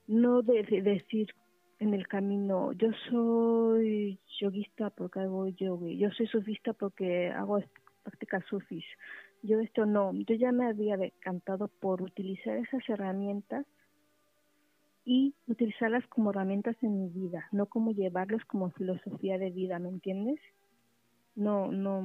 no 0.07 0.41
de, 0.41 0.63
decir 0.83 1.33
en 1.79 1.93
el 1.93 2.07
camino, 2.07 2.73
yo 2.73 2.89
soy 3.09 4.19
yoguista 4.39 4.89
porque 4.89 5.21
hago 5.21 5.47
yoga, 5.47 5.89
yo 5.91 6.11
soy 6.11 6.27
sufista 6.27 6.73
porque 6.73 7.29
hago 7.29 7.59
prácticas 8.03 8.43
sufis, 8.49 8.83
yo 9.41 9.59
esto 9.61 9.85
no, 9.85 10.11
yo 10.13 10.35
ya 10.35 10.51
me 10.51 10.67
había 10.67 10.97
decantado 10.97 11.69
por 11.79 12.01
utilizar 12.01 12.57
esas 12.57 12.87
herramientas 12.89 13.65
y 15.05 15.33
utilizarlas 15.47 16.05
como 16.07 16.31
herramientas 16.31 16.75
en 16.81 16.99
mi 16.99 17.09
vida, 17.09 17.47
no 17.53 17.65
como 17.65 17.91
llevarlos 17.91 18.43
como 18.45 18.71
filosofía 18.71 19.37
de 19.37 19.49
vida, 19.49 19.79
¿me 19.79 19.89
entiendes? 19.89 20.39
No, 21.35 21.71
no, 21.71 21.99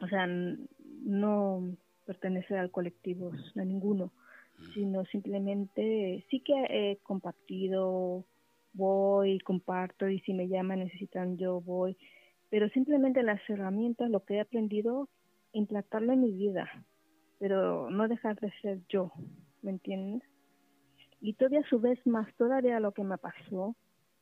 o 0.00 0.08
sea, 0.08 0.26
no 0.26 1.76
pertenecer 2.04 2.58
al 2.58 2.70
colectivo, 2.70 3.32
a 3.56 3.64
ninguno, 3.64 4.12
sino 4.74 5.04
simplemente 5.06 6.24
sí 6.30 6.40
que 6.40 6.54
he 6.68 6.98
compartido, 7.02 8.24
voy, 8.72 9.38
comparto 9.40 10.08
y 10.08 10.20
si 10.20 10.34
me 10.34 10.48
llaman, 10.48 10.80
necesitan, 10.80 11.36
yo 11.36 11.60
voy, 11.60 11.96
pero 12.50 12.68
simplemente 12.70 13.22
las 13.22 13.40
herramientas, 13.48 14.10
lo 14.10 14.24
que 14.24 14.34
he 14.34 14.40
aprendido, 14.40 15.08
implantarlo 15.52 16.12
en 16.12 16.20
mi 16.20 16.32
vida, 16.32 16.68
pero 17.38 17.90
no 17.90 18.08
dejar 18.08 18.38
de 18.40 18.52
ser 18.62 18.80
yo, 18.88 19.12
¿me 19.62 19.70
entiendes? 19.70 20.22
y 21.20 21.34
todavía 21.34 21.60
a 21.60 21.68
su 21.68 21.80
vez 21.80 21.98
más 22.06 22.32
todavía 22.36 22.80
lo 22.80 22.92
que 22.92 23.02
me 23.02 23.18
pasó 23.18 23.74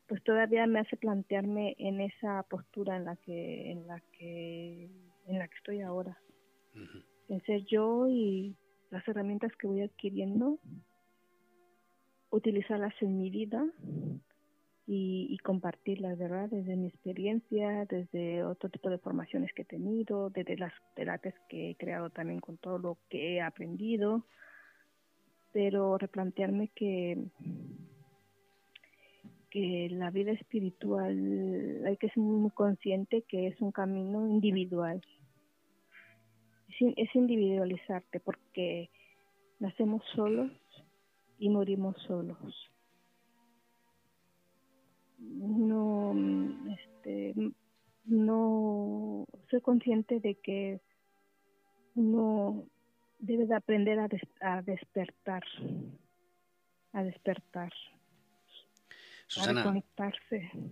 pues 0.07 0.23
todavía 0.23 0.65
me 0.67 0.79
hace 0.79 0.95
plantearme 0.95 1.75
en 1.77 1.99
esa 1.99 2.43
postura 2.43 2.95
en 2.95 3.05
la 3.05 3.15
que 3.17 3.71
en 3.71 3.87
la 3.87 4.01
que 4.17 4.89
en 5.25 5.39
la 5.39 5.47
que 5.47 5.57
estoy 5.57 5.81
ahora. 5.81 6.17
En 7.27 7.41
ser 7.43 7.65
yo 7.65 8.07
y 8.07 8.55
las 8.89 9.07
herramientas 9.07 9.51
que 9.57 9.67
voy 9.67 9.81
adquiriendo 9.81 10.59
utilizarlas 12.29 12.93
en 13.01 13.17
mi 13.17 13.29
vida 13.29 13.65
y, 14.85 15.27
y, 15.29 15.37
compartirlas, 15.39 16.17
¿verdad? 16.17 16.49
Desde 16.49 16.75
mi 16.75 16.87
experiencia, 16.87 17.85
desde 17.85 18.43
otro 18.43 18.69
tipo 18.69 18.89
de 18.89 18.97
formaciones 18.97 19.51
que 19.53 19.63
he 19.63 19.65
tenido, 19.65 20.29
desde 20.29 20.57
las 20.57 20.73
terapias 20.95 21.35
que 21.49 21.71
he 21.71 21.75
creado 21.75 22.09
también 22.09 22.39
con 22.39 22.57
todo 22.57 22.77
lo 22.77 22.97
que 23.09 23.35
he 23.35 23.41
aprendido, 23.41 24.25
pero 25.51 25.97
replantearme 25.97 26.69
que 26.69 27.17
que 29.49 29.87
la 29.89 30.11
vida 30.11 30.31
espiritual 30.31 31.83
hay 31.85 31.97
que 31.97 32.09
ser 32.09 32.19
muy 32.19 32.51
consciente 32.51 33.23
que 33.23 33.47
es 33.47 33.59
un 33.61 33.71
camino 33.71 34.27
individual. 34.27 35.01
Es, 36.79 37.15
individualizarte 37.15 38.19
porque 38.19 38.89
nacemos 39.59 40.03
solos 40.15 40.51
y 41.39 41.49
morimos 41.49 41.95
solos. 42.03 42.55
No, 45.17 46.13
este, 46.71 47.33
no 48.05 49.25
soy 49.49 49.61
consciente 49.61 50.19
de 50.19 50.35
que 50.35 50.79
uno 51.95 52.67
debe 53.19 53.47
de 53.47 53.55
aprender 53.55 53.99
a, 53.99 54.07
a 54.41 54.61
despertar, 54.61 55.43
a 56.93 57.03
despertar. 57.03 57.73
Susana, 59.29 59.83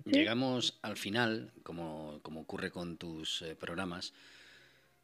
llegamos 0.05 0.79
al 0.81 0.95
final, 0.95 1.51
como, 1.63 2.19
como, 2.21 2.41
ocurre 2.41 2.71
con 2.71 2.97
tus 2.97 3.41
eh, 3.41 3.55
programas, 3.55 4.13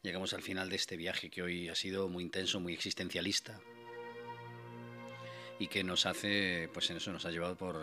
llegamos 0.02 0.32
al 0.34 0.42
final 0.42 0.68
de 0.68 0.76
este 0.76 0.96
viaje 0.96 1.30
que 1.30 1.42
hoy 1.42 1.68
ha 1.68 1.74
sido 1.74 2.08
muy 2.08 2.24
intenso, 2.24 2.60
muy 2.60 2.74
existencialista 2.74 3.60
y 5.58 5.68
que 5.68 5.84
nos 5.84 6.06
hace, 6.06 6.68
pues 6.72 6.90
en 6.90 6.96
eso 6.96 7.12
nos 7.12 7.24
ha 7.24 7.30
llevado 7.30 7.56
por, 7.56 7.76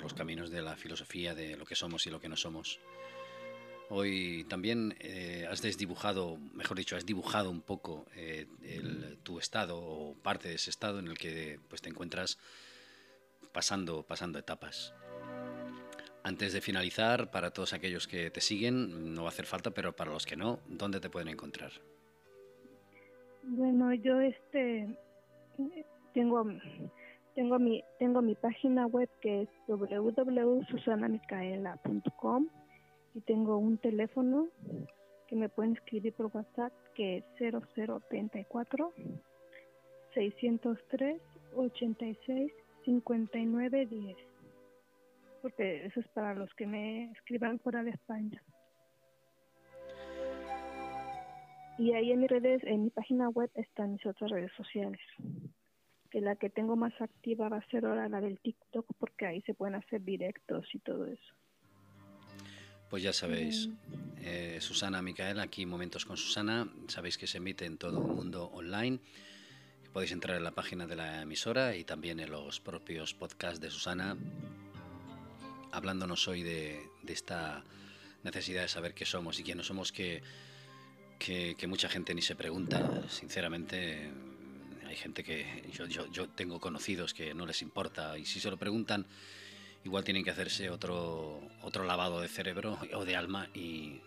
los 0.00 0.14
caminos 0.14 0.50
de 0.50 0.62
la 0.62 0.76
filosofía, 0.76 1.34
de 1.34 1.56
lo 1.56 1.66
que 1.66 1.74
somos 1.74 2.06
y 2.06 2.10
lo 2.10 2.20
que 2.20 2.28
no 2.28 2.36
somos. 2.36 2.78
Hoy 3.90 4.44
también 4.48 4.96
eh, 5.00 5.48
has 5.50 5.62
desdibujado, 5.62 6.36
mejor 6.52 6.76
dicho, 6.76 6.94
has 6.94 7.06
dibujado 7.06 7.50
un 7.50 7.62
poco 7.62 8.06
eh, 8.14 8.46
tu 9.22 9.38
estado 9.38 9.78
o 9.78 10.14
parte 10.22 10.48
de 10.48 10.56
ese 10.56 10.70
estado 10.70 10.98
en 10.98 11.08
el 11.08 11.18
que 11.18 11.58
pues, 11.68 11.80
te 11.80 11.88
encuentras 11.88 12.38
pasando, 13.52 14.04
pasando 14.04 14.38
etapas. 14.38 14.92
Antes 16.28 16.52
de 16.52 16.60
finalizar, 16.60 17.30
para 17.30 17.52
todos 17.52 17.72
aquellos 17.72 18.06
que 18.06 18.30
te 18.30 18.42
siguen, 18.42 19.14
no 19.14 19.22
va 19.22 19.28
a 19.28 19.30
hacer 19.30 19.46
falta, 19.46 19.70
pero 19.70 19.96
para 19.96 20.10
los 20.10 20.26
que 20.26 20.36
no, 20.36 20.58
¿dónde 20.68 21.00
te 21.00 21.08
pueden 21.08 21.28
encontrar? 21.28 21.70
Bueno, 23.44 23.94
yo 23.94 24.20
este 24.20 24.86
tengo 26.12 26.44
tengo 27.34 27.58
mi 27.58 27.82
tengo 27.98 28.20
mi 28.20 28.34
página 28.34 28.86
web 28.86 29.08
que 29.22 29.40
es 29.42 29.48
www.susanamicaela.com 29.68 32.48
y 33.14 33.20
tengo 33.22 33.56
un 33.56 33.78
teléfono 33.78 34.48
que 35.28 35.36
me 35.36 35.48
pueden 35.48 35.76
escribir 35.76 36.12
por 36.12 36.26
WhatsApp 36.26 36.74
que 36.94 37.16
es 37.16 37.24
0034 37.38 38.92
603 40.12 41.22
86 41.56 42.52
5910 42.84 44.27
porque 45.42 45.86
eso 45.86 46.00
es 46.00 46.08
para 46.08 46.34
los 46.34 46.52
que 46.54 46.66
me 46.66 47.10
escriban 47.12 47.58
fuera 47.60 47.82
de 47.82 47.90
España. 47.90 48.42
Y 51.78 51.92
ahí 51.92 52.10
en 52.10 52.20
mis 52.20 52.28
redes, 52.28 52.62
en 52.64 52.84
mi 52.84 52.90
página 52.90 53.28
web 53.28 53.50
están 53.54 53.92
mis 53.92 54.04
otras 54.04 54.30
redes 54.30 54.50
sociales. 54.56 55.00
Que 56.10 56.20
la 56.20 56.34
que 56.36 56.50
tengo 56.50 56.74
más 56.74 56.92
activa 57.00 57.48
va 57.48 57.58
a 57.58 57.70
ser 57.70 57.86
ahora 57.86 58.08
la 58.08 58.20
del 58.20 58.40
TikTok 58.40 58.86
porque 58.98 59.26
ahí 59.26 59.42
se 59.42 59.54
pueden 59.54 59.76
hacer 59.76 60.02
directos 60.02 60.66
y 60.72 60.80
todo 60.80 61.06
eso. 61.06 61.34
Pues 62.90 63.02
ya 63.02 63.12
sabéis, 63.12 63.68
mm. 63.68 63.72
eh, 64.22 64.60
Susana 64.60 65.02
Micaela, 65.02 65.42
aquí 65.42 65.66
Momentos 65.66 66.04
con 66.04 66.16
Susana, 66.16 66.66
sabéis 66.88 67.18
que 67.18 67.26
se 67.26 67.36
emite 67.36 67.66
en 67.66 67.76
todo 67.76 68.00
el 68.00 68.14
mundo 68.14 68.46
online. 68.46 68.98
Podéis 69.92 70.12
entrar 70.12 70.36
en 70.36 70.44
la 70.44 70.52
página 70.52 70.86
de 70.86 70.96
la 70.96 71.22
emisora 71.22 71.76
y 71.76 71.84
también 71.84 72.18
en 72.18 72.30
los 72.30 72.60
propios 72.60 73.14
podcasts 73.14 73.60
de 73.60 73.70
Susana 73.70 74.16
hablándonos 75.72 76.28
hoy 76.28 76.42
de, 76.42 76.88
esta 77.06 77.64
necesidad 78.22 78.62
de 78.62 78.68
saber 78.68 78.94
qué 78.94 79.04
somos 79.04 79.38
y 79.38 79.42
quiénes 79.42 79.66
somos 79.66 79.92
que, 79.92 80.22
que, 81.18 81.66
mucha 81.66 81.88
gente 81.88 82.14
ni 82.14 82.22
se 82.22 82.36
pregunta. 82.36 83.02
Sinceramente, 83.08 84.10
hay 84.86 84.96
gente 84.96 85.24
que 85.24 85.64
yo, 85.72 85.86
yo, 85.86 86.28
tengo 86.28 86.60
conocidos 86.60 87.14
que 87.14 87.34
no 87.34 87.46
les 87.46 87.62
importa 87.62 88.18
y 88.18 88.24
si 88.24 88.40
se 88.40 88.50
lo 88.50 88.56
preguntan, 88.56 89.06
igual 89.84 90.04
tienen 90.04 90.24
que 90.24 90.30
hacerse 90.30 90.70
otro, 90.70 91.40
otro 91.62 91.84
lavado 91.84 92.20
de 92.20 92.28
cerebro 92.28 92.78
o 92.94 93.04
de 93.04 93.16
alma 93.16 93.48
y, 93.54 94.00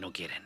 no 0.00 0.12
quieren. 0.12 0.42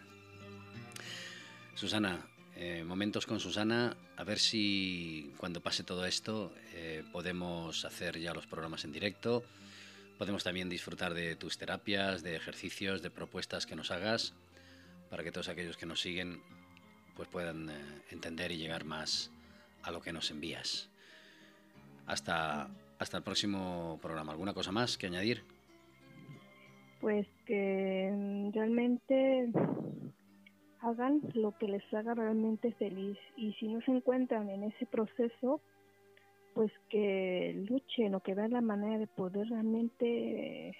Susana, 1.75 2.27
eh, 2.57 2.83
momentos 2.85 3.27
con 3.27 3.39
Susana, 3.39 3.97
a 4.17 4.25
ver 4.25 4.39
si 4.39 5.33
cuando 5.37 5.61
pase 5.61 5.85
todo 5.85 6.05
esto 6.05 6.53
eh, 6.73 7.05
podemos 7.13 7.85
hacer 7.85 8.19
ya 8.19 8.35
los 8.35 8.47
programas 8.47 8.85
en 8.85 8.93
directo 8.93 9.45
Podemos 10.19 10.45
también 10.45 10.69
disfrutar 10.69 11.13
de 11.13 11.37
tus 11.37 11.59
terapias, 11.59 12.23
de 12.23 12.37
ejercicios, 12.37 13.03
de 13.03 13.11
propuestas 13.11 13.67
que 13.67 13.77
nos 13.77 13.91
hagas, 13.91 14.35
para 15.11 15.23
que 15.23 15.31
todos 15.31 15.49
aquellos 15.49 15.77
que 15.77 15.87
nos 15.87 16.01
siguen 16.01 16.41
pues 17.17 17.29
puedan 17.29 17.71
eh, 17.71 17.75
entender 18.11 18.53
y 18.53 18.59
llegar 18.59 18.85
más 18.85 19.31
a 19.83 19.91
lo 19.91 20.01
que 20.01 20.13
nos 20.13 20.31
envías. 20.31 20.91
Hasta, 22.07 22.69
hasta 22.99 23.17
el 23.17 23.23
próximo 23.23 23.99
programa. 24.03 24.33
¿Alguna 24.33 24.55
cosa 24.55 24.73
más 24.73 24.99
que 24.99 25.07
añadir? 25.07 25.43
Pues 27.01 27.27
que 27.47 28.51
realmente 28.55 29.51
hagan 30.81 31.21
lo 31.35 31.57
que 31.59 31.69
les 31.69 31.95
haga 31.95 32.15
realmente 32.15 32.73
feliz 32.73 33.19
y 33.37 33.53
si 33.55 33.69
no 33.69 33.81
se 33.83 33.91
encuentran 33.91 34.49
en 34.49 34.65
ese 34.65 34.87
proceso, 34.87 35.61
pues 36.57 36.73
que 36.89 37.53
luchen 37.69 38.15
o 38.15 38.21
que 38.21 38.35
vean 38.35 38.53
la 38.53 38.63
manera 38.63 38.99
de 38.99 39.07
poder 39.07 39.47
realmente 39.47 40.75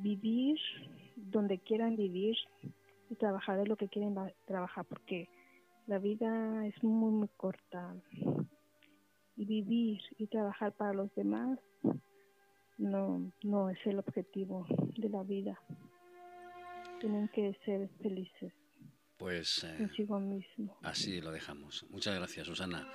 vivir 0.00 0.56
donde 1.16 1.58
quieran 1.58 1.96
vivir 1.96 2.36
y 3.10 3.16
trabajar 3.16 3.58
de 3.58 3.66
lo 3.66 3.74
que 3.74 3.88
quieren 3.88 4.14
trabajar 4.46 4.84
porque 4.84 5.28
la 5.88 5.98
vida 5.98 6.64
es 6.68 6.80
muy 6.84 7.10
muy 7.10 7.28
corta. 7.36 7.92
Y 9.34 9.44
vivir 9.46 10.00
y 10.16 10.28
trabajar 10.28 10.72
para 10.74 10.92
los 10.92 11.12
demás 11.16 11.58
no 12.78 13.32
no 13.42 13.68
es 13.68 13.84
el 13.84 13.98
objetivo 13.98 14.64
de 14.96 15.08
la 15.08 15.24
vida. 15.24 15.58
Tienen 17.00 17.26
que 17.34 17.52
ser 17.64 17.88
felices 18.00 18.52
pues 19.18 19.64
eh, 19.64 19.88
mismo. 20.20 20.78
así 20.82 21.20
lo 21.20 21.32
dejamos. 21.32 21.84
Muchas 21.90 22.14
gracias, 22.14 22.46
Susana. 22.46 22.88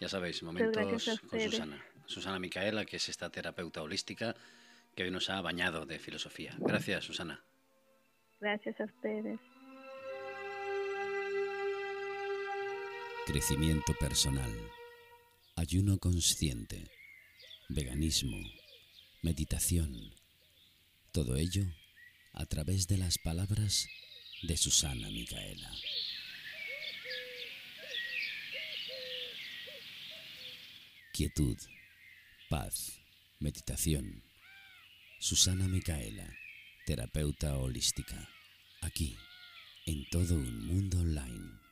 Ya 0.00 0.08
sabéis, 0.08 0.42
momentos 0.42 1.20
con 1.28 1.40
Susana. 1.40 1.84
Susana 2.06 2.38
Micaela, 2.38 2.84
que 2.84 2.96
es 2.96 3.08
esta 3.08 3.30
terapeuta 3.30 3.82
holística 3.82 4.34
que 4.94 5.02
hoy 5.02 5.10
nos 5.10 5.28
ha 5.28 5.40
bañado 5.40 5.84
de 5.84 5.98
filosofía. 5.98 6.54
Gracias, 6.58 7.04
Susana. 7.04 7.42
Gracias 8.40 8.80
a 8.80 8.84
ustedes. 8.84 9.40
Crecimiento 13.26 13.92
personal, 13.98 14.52
ayuno 15.56 15.98
consciente, 15.98 16.84
veganismo, 17.68 18.38
meditación, 19.22 20.14
todo 21.12 21.36
ello 21.36 21.64
a 22.32 22.46
través 22.46 22.86
de 22.86 22.98
las 22.98 23.18
palabras 23.18 23.88
de 24.42 24.56
Susana 24.56 25.10
Micaela. 25.10 25.70
Quietud, 31.12 31.56
paz, 32.48 33.00
meditación. 33.40 34.22
Susana 35.18 35.66
Micaela, 35.66 36.28
terapeuta 36.86 37.56
holística. 37.56 38.28
Aquí, 38.82 39.16
en 39.86 40.08
todo 40.10 40.34
un 40.34 40.66
mundo 40.66 41.00
online. 41.00 41.65